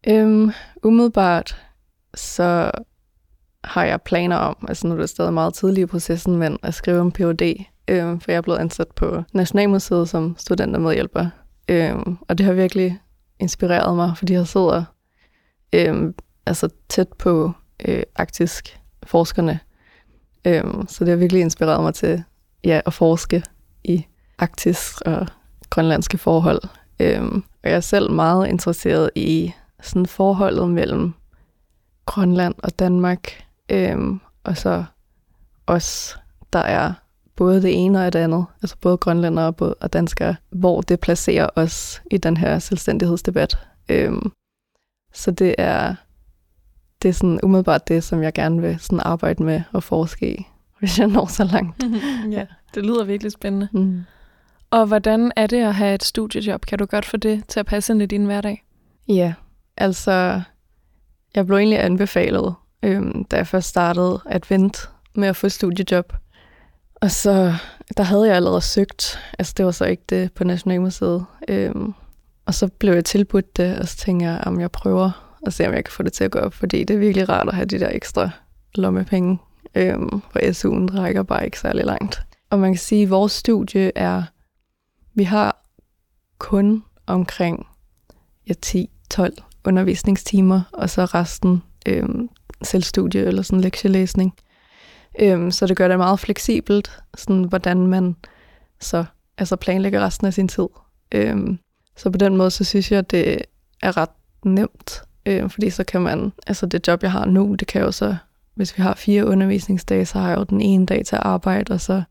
Øhm, 0.08 0.52
umiddelbart, 0.84 1.58
så 2.16 2.72
har 3.64 3.84
jeg 3.84 4.02
planer 4.02 4.36
om, 4.36 4.66
altså 4.68 4.88
nu 4.88 4.96
er 4.96 5.00
det 5.00 5.10
stadig 5.10 5.34
meget 5.34 5.54
tidligt 5.54 5.84
i 5.84 5.92
processen, 5.92 6.36
men 6.36 6.58
at 6.64 6.74
skrive 6.74 7.02
en 7.02 7.12
Ph.D., 7.12 7.66
øh, 7.88 8.22
for 8.22 8.32
jeg 8.32 8.38
er 8.38 8.42
blevet 8.42 8.60
ansat 8.60 8.88
på 8.96 9.24
Nationalmuseet 9.34 10.10
som 10.10 10.36
studentermedhjælper. 10.38 11.30
og 11.70 12.18
og 12.30 12.38
det 12.38 12.46
har 12.46 12.54
virkelig 12.54 13.00
inspireret 13.40 13.96
mig, 13.96 14.18
fordi 14.18 14.34
jeg 14.34 14.48
sidder 14.48 14.84
øh, 15.74 16.14
altså 16.46 16.70
tæt 16.90 17.08
på 17.20 17.52
øh, 17.88 18.04
arktisk 18.16 18.80
forskerne. 19.04 19.60
Øh, 20.46 20.64
så 20.88 21.06
det 21.06 21.12
har 21.12 21.16
virkelig 21.16 21.42
inspireret 21.42 21.84
mig 21.84 21.94
til 21.94 22.24
ja, 22.64 22.82
at 22.86 22.94
forske 22.94 23.44
i 23.84 24.06
arktisk 24.38 25.02
og 25.06 25.28
grønlandske 25.70 26.18
forhold. 26.18 26.62
Øh, 27.04 27.24
og 27.34 27.70
jeg 27.70 27.76
er 27.76 27.80
selv 27.80 28.12
meget 28.12 28.48
interesseret 28.48 29.10
i 29.16 29.52
sådan 29.82 30.06
forholdet 30.06 30.70
mellem 30.70 31.14
Grønland 32.06 32.56
og 32.58 32.80
Danmark, 32.80 33.44
øhm, 33.70 34.20
og 34.44 34.58
så 34.58 34.84
os, 35.68 36.18
der 36.54 36.60
er 36.60 36.94
både 37.36 37.62
det 37.62 37.84
ene 37.86 38.06
og 38.06 38.14
det 38.14 38.20
andet, 38.20 38.46
altså 38.62 38.76
både 38.82 38.98
grønlændere 38.98 39.46
og, 39.46 39.56
både, 39.56 39.76
og 39.82 39.94
danskere, 39.94 40.36
hvor 40.50 40.82
det 40.82 41.00
placerer 41.00 41.50
os 41.56 42.02
i 42.12 42.18
den 42.18 42.38
her 42.38 42.60
selvstændighedsdebat. 42.60 43.58
Øhm, 43.90 44.32
så 45.14 45.32
det 45.32 45.56
er, 45.58 45.96
det 47.02 47.10
er 47.10 47.14
sådan 47.14 47.40
umiddelbart 47.44 47.88
det, 47.88 48.04
som 48.04 48.24
jeg 48.24 48.34
gerne 48.34 48.62
vil 48.62 48.80
sådan 48.80 49.00
arbejde 49.00 49.44
med 49.44 49.62
og 49.72 49.84
forske 49.84 50.34
i, 50.34 50.48
hvis 50.80 51.00
jeg 51.00 51.08
når 51.08 51.26
så 51.26 51.44
langt. 51.44 51.84
ja, 52.38 52.46
det 52.76 52.86
lyder 52.86 53.04
virkelig 53.04 53.32
spændende. 53.32 53.68
Mm. 53.72 54.04
Og 54.74 54.86
hvordan 54.86 55.32
er 55.36 55.48
det 55.48 55.64
at 55.64 55.76
have 55.76 55.96
et 55.96 56.04
studiejob? 56.04 56.66
Kan 56.66 56.80
du 56.80 56.86
godt 56.86 57.06
få 57.06 57.18
det 57.18 57.44
til 57.48 57.60
at 57.60 57.66
passe 57.66 57.94
ind 57.94 58.02
i 58.02 58.06
din 58.06 58.26
hverdag? 58.26 58.64
Ja, 59.08 59.34
altså 59.78 60.42
jeg 61.36 61.46
blev 61.46 61.58
egentlig 61.58 61.84
anbefalet, 61.84 62.56
øhm, 62.84 63.24
da 63.24 63.36
jeg 63.36 63.48
først 63.48 63.70
startede 63.70 64.22
at 64.26 64.50
vente 64.50 64.80
med 65.16 65.28
at 65.28 65.36
få 65.36 65.50
studiejob. 65.50 66.14
Og 66.96 67.12
så, 67.12 67.54
der 67.98 68.04
havde 68.04 68.28
jeg 68.28 68.36
allerede 68.36 68.62
søgt, 68.62 69.20
altså 69.40 69.54
det 69.58 69.66
var 69.66 69.72
så 69.72 69.86
ikke 69.86 70.04
det 70.10 70.34
på 70.34 70.44
Nationalmuseet. 70.44 71.26
Øhm, 71.48 71.94
og 72.46 72.54
så 72.54 72.68
blev 72.68 72.94
jeg 72.94 73.06
tilbudt 73.06 73.58
det, 73.58 73.80
og 73.80 73.88
så 73.88 73.98
tænkte 73.98 74.26
jeg, 74.26 74.44
om 74.46 74.60
jeg 74.60 74.72
prøver 74.72 75.38
at 75.46 75.54
se, 75.54 75.68
om 75.68 75.74
jeg 75.74 75.84
kan 75.84 75.92
få 75.92 76.04
det 76.04 76.14
til 76.14 76.24
at 76.24 76.32
gå 76.32 76.40
op, 76.40 76.54
fordi 76.54 76.84
det 76.84 76.94
er 76.94 77.00
virkelig 77.00 77.30
rart 77.30 77.48
at 77.48 77.56
have 77.56 77.66
de 77.66 77.80
der 77.80 77.90
ekstra 77.92 78.30
lommepenge, 78.76 79.40
øhm, 79.76 80.22
for 80.32 80.40
SU'en 80.40 81.00
rækker 81.00 81.24
bare 81.24 81.46
ikke 81.46 81.60
særlig 81.60 81.86
langt. 81.86 82.22
Og 82.50 82.60
man 82.60 82.72
kan 82.72 82.80
sige, 82.80 83.04
at 83.04 83.10
vores 83.10 83.32
studie 83.32 83.92
er, 83.96 84.24
vi 85.14 85.24
har 85.24 85.64
kun 86.38 86.84
omkring 87.08 87.68
ja, 88.48 88.54
10-12 89.14 89.30
undervisningstimer, 89.66 90.62
og 90.74 90.90
så 90.90 91.06
resten 91.06 91.64
øhm, 91.88 92.30
selvstudie 92.62 93.22
eller 93.22 93.42
sådan 93.42 93.62
lektielæsning. 93.62 94.34
Øhm, 95.20 95.52
så 95.52 95.68
det 95.68 95.78
gør 95.78 95.88
det 95.88 95.98
meget 95.98 96.20
fleksibelt, 96.20 97.04
sådan 97.18 97.44
hvordan 97.44 97.88
man 97.88 98.16
så 98.80 99.06
altså 99.38 99.56
planlægger 99.56 100.06
resten 100.06 100.28
af 100.28 100.34
sin 100.34 100.48
tid. 100.48 100.68
Øhm, 101.12 101.60
så 101.98 102.10
på 102.10 102.18
den 102.18 102.38
måde, 102.38 102.52
så 102.52 102.64
synes 102.64 102.92
jeg, 102.92 103.00
at 103.00 103.12
det 103.12 103.42
er 103.82 103.98
ret 103.98 104.10
nemt, 104.46 105.04
øhm, 105.26 105.50
fordi 105.50 105.70
så 105.70 105.84
kan 105.84 106.02
man, 106.02 106.32
altså 106.48 106.66
det 106.66 106.88
job, 106.88 107.04
jeg 107.04 107.12
har 107.12 107.26
nu, 107.26 107.56
det 107.56 107.68
kan 107.68 107.82
jo 107.82 107.92
så, 107.92 108.16
hvis 108.56 108.78
vi 108.78 108.84
har 108.84 108.94
fire 108.94 109.26
undervisningsdage, 109.26 110.06
så 110.06 110.20
har 110.20 110.30
jeg 110.30 110.38
jo 110.38 110.44
den 110.44 110.62
ene 110.62 110.86
dag 110.86 111.06
til 111.06 111.16
at 111.16 111.22
arbejde, 111.26 111.74
og 111.74 111.82
så 111.82 112.04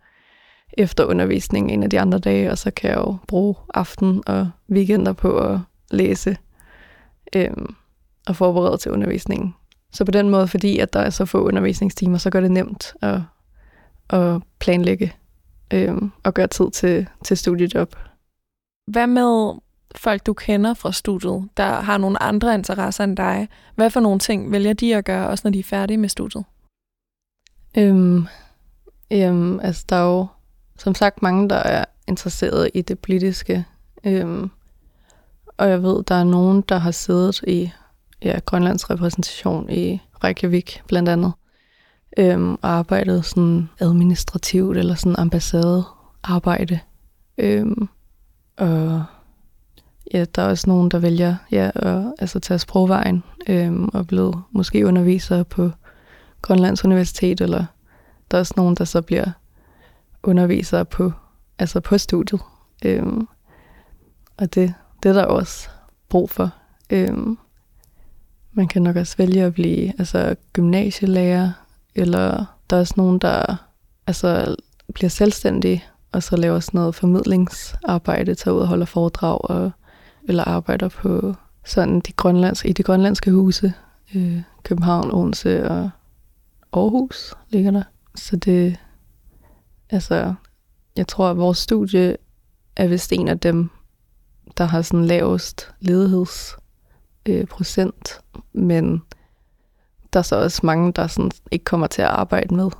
efter 0.72 1.04
undervisning 1.04 1.70
en 1.70 1.82
af 1.82 1.90
de 1.90 2.00
andre 2.00 2.18
dage, 2.18 2.50
og 2.50 2.58
så 2.58 2.70
kan 2.70 2.90
jeg 2.90 2.98
jo 2.98 3.16
bruge 3.28 3.54
aften 3.74 4.22
og 4.26 4.50
weekender 4.70 5.12
på 5.12 5.38
at 5.38 5.58
læse 5.90 6.36
øhm, 7.36 7.74
og 8.28 8.36
forberede 8.36 8.76
til 8.76 8.92
undervisningen. 8.92 9.54
så 9.92 10.04
på 10.04 10.10
den 10.10 10.28
måde, 10.28 10.48
fordi 10.48 10.78
at 10.78 10.92
der 10.92 11.00
er 11.00 11.10
så 11.10 11.24
få 11.24 11.42
undervisningstimer, 11.42 12.18
så 12.18 12.30
gør 12.30 12.40
det 12.40 12.50
nemt 12.50 12.94
at, 13.02 13.20
at 14.10 14.42
planlægge 14.58 15.12
øhm, 15.72 16.12
og 16.22 16.34
gøre 16.34 16.46
tid 16.46 16.70
til, 16.70 17.08
til 17.24 17.36
studiejob. 17.36 17.96
Hvad 18.86 19.06
med 19.06 19.60
folk, 19.96 20.26
du 20.26 20.32
kender 20.32 20.74
fra 20.74 20.92
studiet, 20.92 21.48
der 21.56 21.80
har 21.80 21.98
nogle 21.98 22.22
andre 22.22 22.54
interesser 22.54 23.04
end 23.04 23.16
dig? 23.16 23.48
Hvad 23.74 23.90
for 23.90 24.00
nogle 24.00 24.18
ting 24.18 24.52
vælger 24.52 24.72
de 24.72 24.96
at 24.96 25.04
gøre, 25.04 25.28
også 25.28 25.42
når 25.44 25.50
de 25.50 25.58
er 25.58 25.64
færdige 25.64 25.98
med 25.98 26.08
studiet? 26.08 26.44
Øhm, 27.78 28.26
øhm, 29.12 29.60
altså, 29.60 29.84
der 29.88 29.96
er 29.96 30.04
jo 30.04 30.26
som 30.82 30.94
sagt 30.94 31.22
mange, 31.22 31.48
der 31.48 31.56
er 31.56 31.84
interesseret 32.08 32.70
i 32.74 32.82
det 32.82 32.98
politiske. 32.98 33.64
Øhm, 34.04 34.50
og 35.56 35.68
jeg 35.68 35.82
ved, 35.82 36.02
der 36.08 36.14
er 36.14 36.24
nogen, 36.24 36.60
der 36.68 36.78
har 36.78 36.90
siddet 36.90 37.40
i 37.46 37.70
ja, 38.22 38.38
Grønlands 38.46 38.90
repræsentation 38.90 39.70
i 39.70 40.00
Reykjavik 40.24 40.82
blandt 40.86 41.08
andet, 41.08 41.32
øhm, 42.18 42.54
og 42.54 42.70
arbejdet 42.70 43.24
sådan 43.24 43.68
administrativt 43.80 44.76
eller 44.76 44.94
sådan 44.94 45.16
ambassadearbejde. 45.18 46.78
Øhm, 47.38 47.88
og 48.58 49.04
ja, 50.14 50.24
der 50.34 50.42
er 50.42 50.48
også 50.48 50.70
nogen, 50.70 50.90
der 50.90 50.98
vælger 50.98 51.36
ja, 51.50 51.70
at 51.74 52.12
altså, 52.18 52.40
tage 52.40 52.58
sprogvejen 52.58 53.22
øhm, 53.48 53.88
og 53.92 54.06
blive 54.06 54.42
måske 54.50 54.86
underviser 54.86 55.42
på 55.42 55.70
Grønlands 56.42 56.84
Universitet, 56.84 57.40
eller 57.40 57.64
der 58.30 58.36
er 58.36 58.40
også 58.40 58.54
nogen, 58.56 58.74
der 58.74 58.84
så 58.84 59.02
bliver 59.02 59.30
undervisere 60.22 60.84
på, 60.84 61.12
altså 61.58 61.80
på 61.80 61.98
studiet. 61.98 62.40
Øhm, 62.84 63.28
og 64.36 64.54
det, 64.54 64.74
det 65.02 65.08
er 65.08 65.12
der 65.12 65.24
også 65.24 65.68
brug 66.08 66.30
for. 66.30 66.50
Øhm, 66.90 67.38
man 68.52 68.68
kan 68.68 68.82
nok 68.82 68.96
også 68.96 69.16
vælge 69.16 69.42
at 69.42 69.54
blive 69.54 69.92
altså, 69.98 70.36
gymnasielærer, 70.52 71.52
eller 71.94 72.44
der 72.70 72.76
er 72.76 72.80
også 72.80 72.94
nogen, 72.96 73.18
der 73.18 73.56
altså, 74.06 74.56
bliver 74.94 75.10
selvstændige, 75.10 75.84
og 76.12 76.22
så 76.22 76.36
laver 76.36 76.60
sådan 76.60 76.78
noget 76.78 76.94
formidlingsarbejde, 76.94 78.34
tager 78.34 78.54
ud 78.54 78.60
og 78.60 78.68
holder 78.68 78.86
foredrag, 78.86 79.50
og, 79.50 79.70
eller 80.24 80.44
arbejder 80.44 80.88
på 80.88 81.34
sådan 81.64 82.00
de 82.00 82.12
grønlandske, 82.12 82.68
i 82.68 82.72
de 82.72 82.82
grønlandske 82.82 83.32
huse. 83.32 83.72
Øh, 84.14 84.42
København, 84.62 85.10
Odense 85.14 85.70
og 85.70 85.90
Aarhus 86.72 87.34
ligger 87.50 87.70
der. 87.70 87.82
Så 88.14 88.36
det, 88.36 88.76
altså, 89.92 90.34
jeg 90.96 91.08
tror, 91.08 91.30
at 91.30 91.36
vores 91.36 91.58
studie 91.58 92.16
er 92.76 92.86
vist 92.86 93.12
en 93.12 93.28
af 93.28 93.40
dem, 93.40 93.70
der 94.58 94.64
har 94.64 94.82
sådan 94.82 95.04
lavest 95.04 95.74
ledighedsprocent, 95.80 98.20
øh, 98.36 98.42
men 98.52 99.02
der 100.12 100.18
er 100.18 100.22
så 100.22 100.36
også 100.36 100.60
mange, 100.64 100.92
der 100.92 101.06
sådan 101.06 101.30
ikke 101.50 101.64
kommer 101.64 101.86
til 101.86 102.02
at 102.02 102.08
arbejde 102.08 102.54
med 102.54 102.70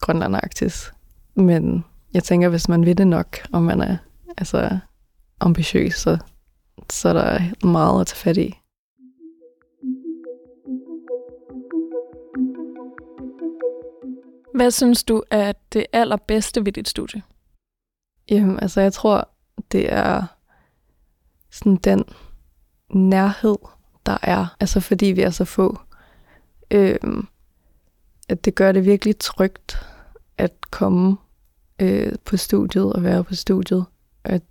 Grønland 0.00 0.34
og 0.34 0.44
Arktis. 0.44 0.92
Men 1.34 1.84
jeg 2.14 2.24
tænker, 2.24 2.48
hvis 2.48 2.68
man 2.68 2.86
vil 2.86 2.98
det 2.98 3.06
nok, 3.06 3.38
og 3.52 3.62
man 3.62 3.80
er 3.80 3.96
altså 4.38 4.78
ambitiøs, 5.40 5.94
så, 5.94 6.18
så 6.90 7.08
er 7.08 7.12
der 7.12 7.66
meget 7.66 8.00
at 8.00 8.06
tage 8.06 8.16
fat 8.16 8.36
i. 8.36 8.54
Hvad 14.56 14.70
synes 14.70 15.04
du 15.04 15.22
er 15.30 15.52
det 15.72 15.86
allerbedste 15.92 16.64
ved 16.64 16.72
dit 16.72 16.88
studie? 16.88 17.22
Jamen, 18.30 18.60
altså 18.60 18.80
jeg 18.80 18.92
tror, 18.92 19.28
det 19.72 19.92
er 19.92 20.24
sådan 21.50 21.76
den 21.76 22.04
nærhed, 22.90 23.56
der 24.06 24.18
er. 24.22 24.56
Altså 24.60 24.80
fordi 24.80 25.06
vi 25.06 25.22
er 25.22 25.30
så 25.30 25.44
få. 25.44 25.78
Øhm, 26.70 27.26
at 28.28 28.44
det 28.44 28.54
gør 28.54 28.72
det 28.72 28.84
virkelig 28.84 29.18
trygt 29.18 29.86
at 30.38 30.52
komme 30.70 31.16
øh, 31.80 32.12
på 32.24 32.36
studiet 32.36 32.92
og 32.92 33.02
være 33.02 33.24
på 33.24 33.34
studiet. 33.34 33.84
At, 34.24 34.42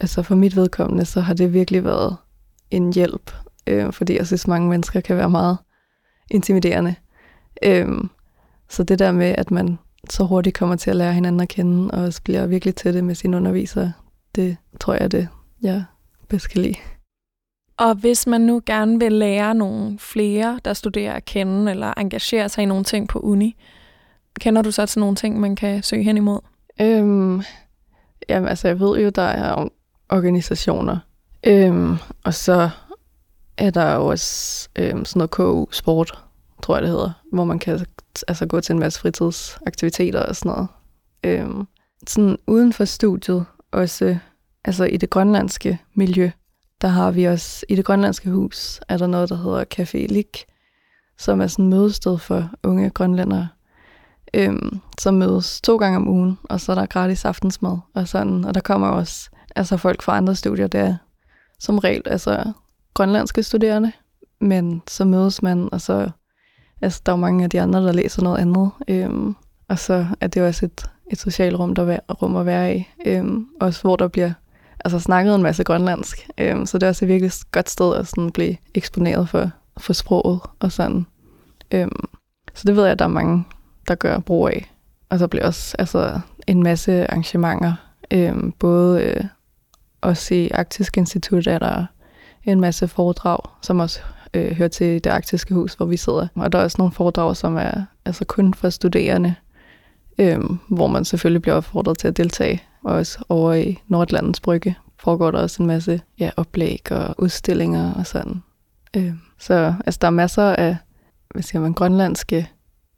altså 0.00 0.22
for 0.22 0.34
mit 0.34 0.56
vedkommende, 0.56 1.04
så 1.04 1.20
har 1.20 1.34
det 1.34 1.52
virkelig 1.52 1.84
været 1.84 2.16
en 2.70 2.92
hjælp. 2.92 3.34
Øh, 3.66 3.92
fordi 3.92 4.16
jeg 4.16 4.26
synes, 4.26 4.46
mange 4.46 4.68
mennesker 4.68 5.00
kan 5.00 5.16
være 5.16 5.30
meget 5.30 5.58
intimiderende. 6.30 6.94
Øhm, 7.62 8.10
så 8.68 8.82
det 8.82 8.98
der 8.98 9.12
med, 9.12 9.34
at 9.38 9.50
man 9.50 9.78
så 10.10 10.24
hurtigt 10.24 10.56
kommer 10.56 10.76
til 10.76 10.90
at 10.90 10.96
lære 10.96 11.12
hinanden 11.12 11.40
at 11.40 11.48
kende, 11.48 11.90
og 11.90 12.02
også 12.02 12.22
bliver 12.22 12.46
virkelig 12.46 12.74
til 12.74 12.94
det 12.94 13.04
med 13.04 13.14
sine 13.14 13.36
undervisere, 13.36 13.92
det 14.34 14.56
tror 14.80 14.92
jeg 14.92 15.02
er 15.02 15.08
det, 15.08 15.28
jeg 15.62 15.84
bedst 16.28 16.50
kan 16.50 16.62
lide. 16.62 16.74
Og 17.76 17.94
hvis 17.94 18.26
man 18.26 18.40
nu 18.40 18.62
gerne 18.66 18.98
vil 18.98 19.12
lære 19.12 19.54
nogle 19.54 19.98
flere, 19.98 20.60
der 20.64 20.72
studerer 20.72 21.12
at 21.12 21.24
kende, 21.24 21.70
eller 21.70 21.94
engagere 21.96 22.48
sig 22.48 22.62
i 22.62 22.66
nogle 22.66 22.84
ting 22.84 23.08
på 23.08 23.18
uni, 23.18 23.56
kender 24.40 24.62
du 24.62 24.70
så 24.70 24.86
til 24.86 25.00
nogle 25.00 25.16
ting, 25.16 25.40
man 25.40 25.56
kan 25.56 25.82
søge 25.82 26.02
hen 26.02 26.16
imod? 26.16 26.40
Øhm, 26.80 27.42
jamen, 28.28 28.48
altså, 28.48 28.68
jeg 28.68 28.80
ved 28.80 29.00
jo, 29.00 29.08
der 29.08 29.22
er 29.22 29.68
organisationer, 30.08 30.98
øhm, 31.46 31.96
og 32.24 32.34
så 32.34 32.70
er 33.58 33.70
der 33.70 33.94
også 33.94 34.68
øhm, 34.76 35.04
sådan 35.04 35.18
noget 35.18 35.30
KU-sport, 35.30 36.24
tror 36.62 36.76
jeg 36.76 36.82
det 36.82 36.90
hedder, 36.90 37.10
hvor 37.32 37.44
man 37.44 37.58
kan 37.58 37.86
altså, 38.28 38.46
gå 38.46 38.60
til 38.60 38.72
en 38.72 38.78
masse 38.78 39.00
fritidsaktiviteter 39.00 40.22
og 40.22 40.36
sådan 40.36 40.52
noget. 40.52 40.68
Øhm, 41.24 41.66
sådan 42.06 42.38
uden 42.46 42.72
for 42.72 42.84
studiet, 42.84 43.44
også 43.72 44.18
altså 44.64 44.84
i 44.84 44.96
det 44.96 45.10
grønlandske 45.10 45.80
miljø, 45.94 46.30
der 46.80 46.88
har 46.88 47.10
vi 47.10 47.24
også, 47.24 47.66
i 47.68 47.76
det 47.76 47.84
grønlandske 47.84 48.30
hus, 48.30 48.80
er 48.88 48.96
der 48.96 49.06
noget, 49.06 49.28
der 49.28 49.36
hedder 49.36 49.64
Café 49.74 50.12
Lik, 50.12 50.44
som 51.18 51.40
er 51.40 51.46
sådan 51.46 51.68
mødested 51.68 52.18
for 52.18 52.50
unge 52.62 52.90
grønlændere, 52.90 53.48
øhm, 54.34 54.80
som 54.98 55.14
mødes 55.14 55.60
to 55.60 55.76
gange 55.76 55.96
om 55.96 56.08
ugen, 56.08 56.38
og 56.44 56.60
så 56.60 56.72
er 56.72 56.76
der 56.76 56.86
gratis 56.86 57.24
aftensmad 57.24 57.78
og 57.94 58.08
sådan, 58.08 58.44
og 58.44 58.54
der 58.54 58.60
kommer 58.60 58.88
også 58.88 59.30
altså 59.56 59.76
folk 59.76 60.02
fra 60.02 60.16
andre 60.16 60.34
studier, 60.34 60.66
der 60.66 60.96
som 61.58 61.78
regel 61.78 62.02
altså 62.06 62.52
grønlandske 62.94 63.42
studerende, 63.42 63.92
men 64.40 64.82
så 64.88 65.04
mødes 65.04 65.42
man, 65.42 65.68
og 65.72 65.80
så 65.80 66.10
Altså, 66.84 67.00
der 67.06 67.12
er 67.12 67.16
mange 67.16 67.44
af 67.44 67.50
de 67.50 67.60
andre, 67.60 67.86
der 67.86 67.92
læser 67.92 68.22
noget 68.22 68.38
andet. 68.38 68.70
Øhm, 68.88 69.36
og 69.68 69.78
så 69.78 70.06
er 70.20 70.26
det 70.26 70.42
også 70.42 70.66
et, 70.66 70.90
et 71.12 71.18
socialt 71.18 71.56
rum, 71.58 71.74
der 71.74 71.84
vær, 71.84 71.98
rum 72.22 72.36
at 72.36 72.46
være 72.46 72.76
i. 72.76 72.88
Øhm, 73.06 73.46
også 73.60 73.82
hvor 73.82 73.96
der 73.96 74.08
bliver 74.08 74.32
altså, 74.84 74.98
snakket 74.98 75.34
en 75.34 75.42
masse 75.42 75.64
grønlandsk. 75.64 76.28
Øhm, 76.38 76.66
så 76.66 76.78
det 76.78 76.86
er 76.86 76.88
også 76.88 77.04
et 77.04 77.08
virkelig 77.08 77.32
godt 77.52 77.70
sted 77.70 77.94
at 77.94 78.06
sådan, 78.06 78.30
blive 78.30 78.56
eksponeret 78.74 79.28
for, 79.28 79.50
for 79.76 79.92
sproget 79.92 80.40
og 80.60 80.72
sådan. 80.72 81.06
Øhm, 81.72 82.04
så 82.54 82.62
det 82.66 82.76
ved 82.76 82.82
jeg, 82.82 82.92
at 82.92 82.98
der 82.98 83.04
er 83.04 83.08
mange, 83.08 83.44
der 83.88 83.94
gør 83.94 84.18
brug 84.18 84.48
af. 84.48 84.70
Og 85.08 85.18
så 85.18 85.28
bliver 85.28 85.46
også 85.46 85.76
altså, 85.78 86.20
en 86.46 86.62
masse 86.62 87.10
arrangementer. 87.10 87.74
Øhm, 88.10 88.52
både 88.52 89.02
øh, 89.02 89.24
også 90.00 90.34
i 90.34 90.50
Arktisk 90.50 90.96
Institut 90.96 91.46
er 91.46 91.58
der 91.58 91.86
en 92.44 92.60
masse 92.60 92.88
foredrag, 92.88 93.38
som 93.62 93.80
også 93.80 94.00
øh, 94.34 94.52
hører 94.52 94.68
til 94.68 95.04
det 95.04 95.10
arktiske 95.10 95.54
hus, 95.54 95.74
hvor 95.74 95.86
vi 95.86 95.96
sidder. 95.96 96.28
Og 96.34 96.52
der 96.52 96.58
er 96.58 96.62
også 96.62 96.76
nogle 96.78 96.92
foredrag, 96.92 97.36
som 97.36 97.56
er 97.56 97.84
altså 98.04 98.24
kun 98.24 98.54
for 98.54 98.70
studerende, 98.70 99.34
øh, 100.18 100.40
hvor 100.68 100.86
man 100.86 101.04
selvfølgelig 101.04 101.42
bliver 101.42 101.54
opfordret 101.54 101.98
til 101.98 102.08
at 102.08 102.16
deltage. 102.16 102.62
Og 102.84 102.94
også 102.94 103.18
over 103.28 103.52
i 103.52 103.78
Nordlandens 103.88 104.40
Brygge 104.40 104.76
foregår 104.98 105.30
der 105.30 105.38
også 105.38 105.62
en 105.62 105.66
masse 105.66 106.00
ja, 106.18 106.30
oplæg 106.36 106.92
og 106.92 107.14
udstillinger 107.18 107.94
og 107.94 108.06
sådan. 108.06 108.42
Øh, 108.96 109.12
så 109.38 109.74
altså, 109.86 109.98
der 110.00 110.06
er 110.06 110.10
masser 110.10 110.42
af 110.42 110.76
hvad 111.30 111.42
siger 111.42 111.60
man, 111.62 111.72
grønlandske 111.72 112.50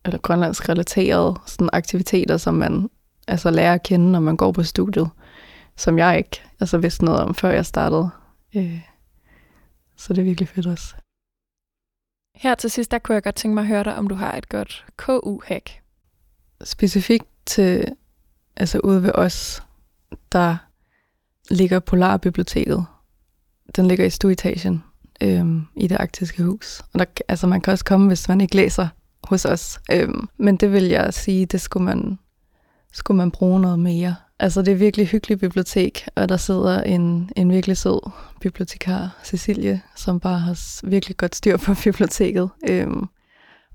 eller 0.05 0.19
grønlandsk 0.19 0.69
relaterede 0.69 1.35
sådan 1.47 1.71
aktiviteter, 1.73 2.37
som 2.37 2.55
man 2.55 2.89
altså 3.29 3.51
lærer 3.51 3.75
at 3.75 3.83
kende, 3.83 4.13
når 4.13 4.21
man 4.21 4.37
går 4.37 4.53
på 4.53 4.63
studiet, 4.63 5.09
som 5.77 5.99
jeg 5.99 6.19
ikke 6.19 6.41
altså 6.61 6.79
vidste 6.79 7.05
noget 7.05 7.21
om, 7.21 7.35
før 7.35 7.51
jeg 7.51 7.67
startede. 7.67 8.11
Øh, 8.57 8.81
så 9.97 10.13
det 10.13 10.19
er 10.19 10.25
virkelig 10.25 10.49
fedt 10.49 10.67
også. 10.67 10.95
Her 12.37 12.55
til 12.55 12.71
sidst, 12.71 12.91
der 12.91 12.99
kunne 12.99 13.15
jeg 13.15 13.23
godt 13.23 13.35
tænke 13.35 13.55
mig 13.55 13.63
at 13.63 13.69
høre 13.69 13.85
dig, 13.85 13.97
om 13.97 14.09
du 14.09 14.15
har 14.15 14.37
et 14.37 14.49
godt 14.49 14.87
KU-hack. 14.97 15.71
Specifikt 16.65 17.27
til, 17.47 17.93
altså 18.57 18.79
ude 18.79 19.03
ved 19.03 19.11
os, 19.15 19.63
der 20.33 20.57
ligger 21.51 21.79
Polarbiblioteket. 21.79 22.87
Den 23.77 23.89
ligger 23.89 24.05
i 24.05 24.11
stueetagen 24.11 24.85
øhm, 25.21 25.67
i 25.77 25.87
det 25.87 25.97
arktiske 26.01 26.43
hus. 26.43 26.83
Og 26.93 26.99
der, 26.99 27.05
altså 27.29 27.47
man 27.47 27.61
kan 27.61 27.73
også 27.73 27.85
komme, 27.85 28.07
hvis 28.07 28.29
man 28.29 28.41
ikke 28.41 28.57
læser 28.57 28.89
hos 29.25 29.45
os. 29.45 29.81
Øhm, 29.93 30.29
men 30.37 30.57
det 30.57 30.73
vil 30.73 30.85
jeg 30.85 31.15
sige, 31.15 31.47
det 31.47 31.61
skulle 31.61 31.85
man, 31.85 32.19
skulle 32.93 33.17
man 33.17 33.31
bruge 33.31 33.61
noget 33.61 33.79
mere. 33.79 34.15
Altså, 34.39 34.63
det 34.63 34.73
er 34.73 34.77
virkelig 34.77 35.07
hyggeligt 35.07 35.41
bibliotek, 35.41 36.09
og 36.15 36.29
der 36.29 36.37
sidder 36.37 36.83
en, 36.83 37.31
en 37.37 37.51
virkelig 37.51 37.77
sød 37.77 38.11
bibliotekar, 38.41 39.21
Cecilie, 39.25 39.83
som 39.97 40.21
bare 40.21 40.39
har 40.39 40.87
virkelig 40.87 41.17
godt 41.17 41.35
styr 41.35 41.57
på 41.57 41.75
biblioteket. 41.85 42.51
Øhm, 42.69 43.05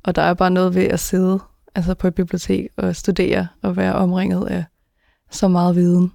og 0.03 0.15
der 0.15 0.21
er 0.21 0.33
bare 0.33 0.51
noget 0.51 0.75
ved 0.75 0.83
at 0.83 0.99
sidde 0.99 1.39
altså 1.75 1.93
på 1.93 2.07
et 2.07 2.15
bibliotek 2.15 2.67
og 2.77 2.95
studere 2.95 3.47
og 3.61 3.77
være 3.77 3.95
omringet 3.95 4.47
af 4.47 4.65
så 5.31 5.47
meget 5.47 5.75
viden. 5.75 6.11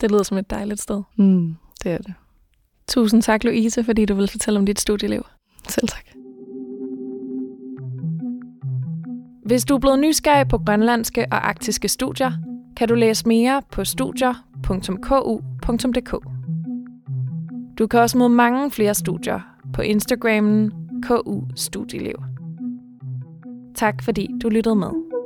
Det 0.00 0.10
lyder 0.10 0.22
som 0.22 0.38
et 0.38 0.50
dejligt 0.50 0.80
sted. 0.80 1.02
Mm, 1.16 1.56
det 1.82 1.92
er 1.92 1.98
det. 1.98 2.14
Tusind 2.88 3.22
tak, 3.22 3.44
Louise, 3.44 3.84
fordi 3.84 4.04
du 4.04 4.14
vil 4.14 4.28
fortælle 4.28 4.58
om 4.58 4.66
dit 4.66 4.80
studieliv. 4.80 5.26
Selv 5.68 5.88
tak. 5.88 6.04
Hvis 9.46 9.64
du 9.64 9.74
er 9.74 9.78
blevet 9.78 9.98
nysgerrig 9.98 10.48
på 10.48 10.58
grønlandske 10.58 11.26
og 11.30 11.48
arktiske 11.48 11.88
studier, 11.88 12.32
kan 12.78 12.88
du 12.88 12.94
læse 12.94 13.28
mere 13.28 13.62
på 13.72 13.84
studier.ku.dk. 13.84 16.10
Du 17.78 17.86
kan 17.86 18.00
også 18.00 18.18
møde 18.18 18.28
mange 18.28 18.70
flere 18.70 18.94
studier 18.94 19.40
på 19.74 19.82
Instagrammen 19.82 20.72
KU 21.02 21.40
Studieliv. 21.56 22.14
Tak 23.74 24.02
fordi 24.02 24.30
du 24.42 24.48
lyttede 24.48 24.76
med. 24.76 25.17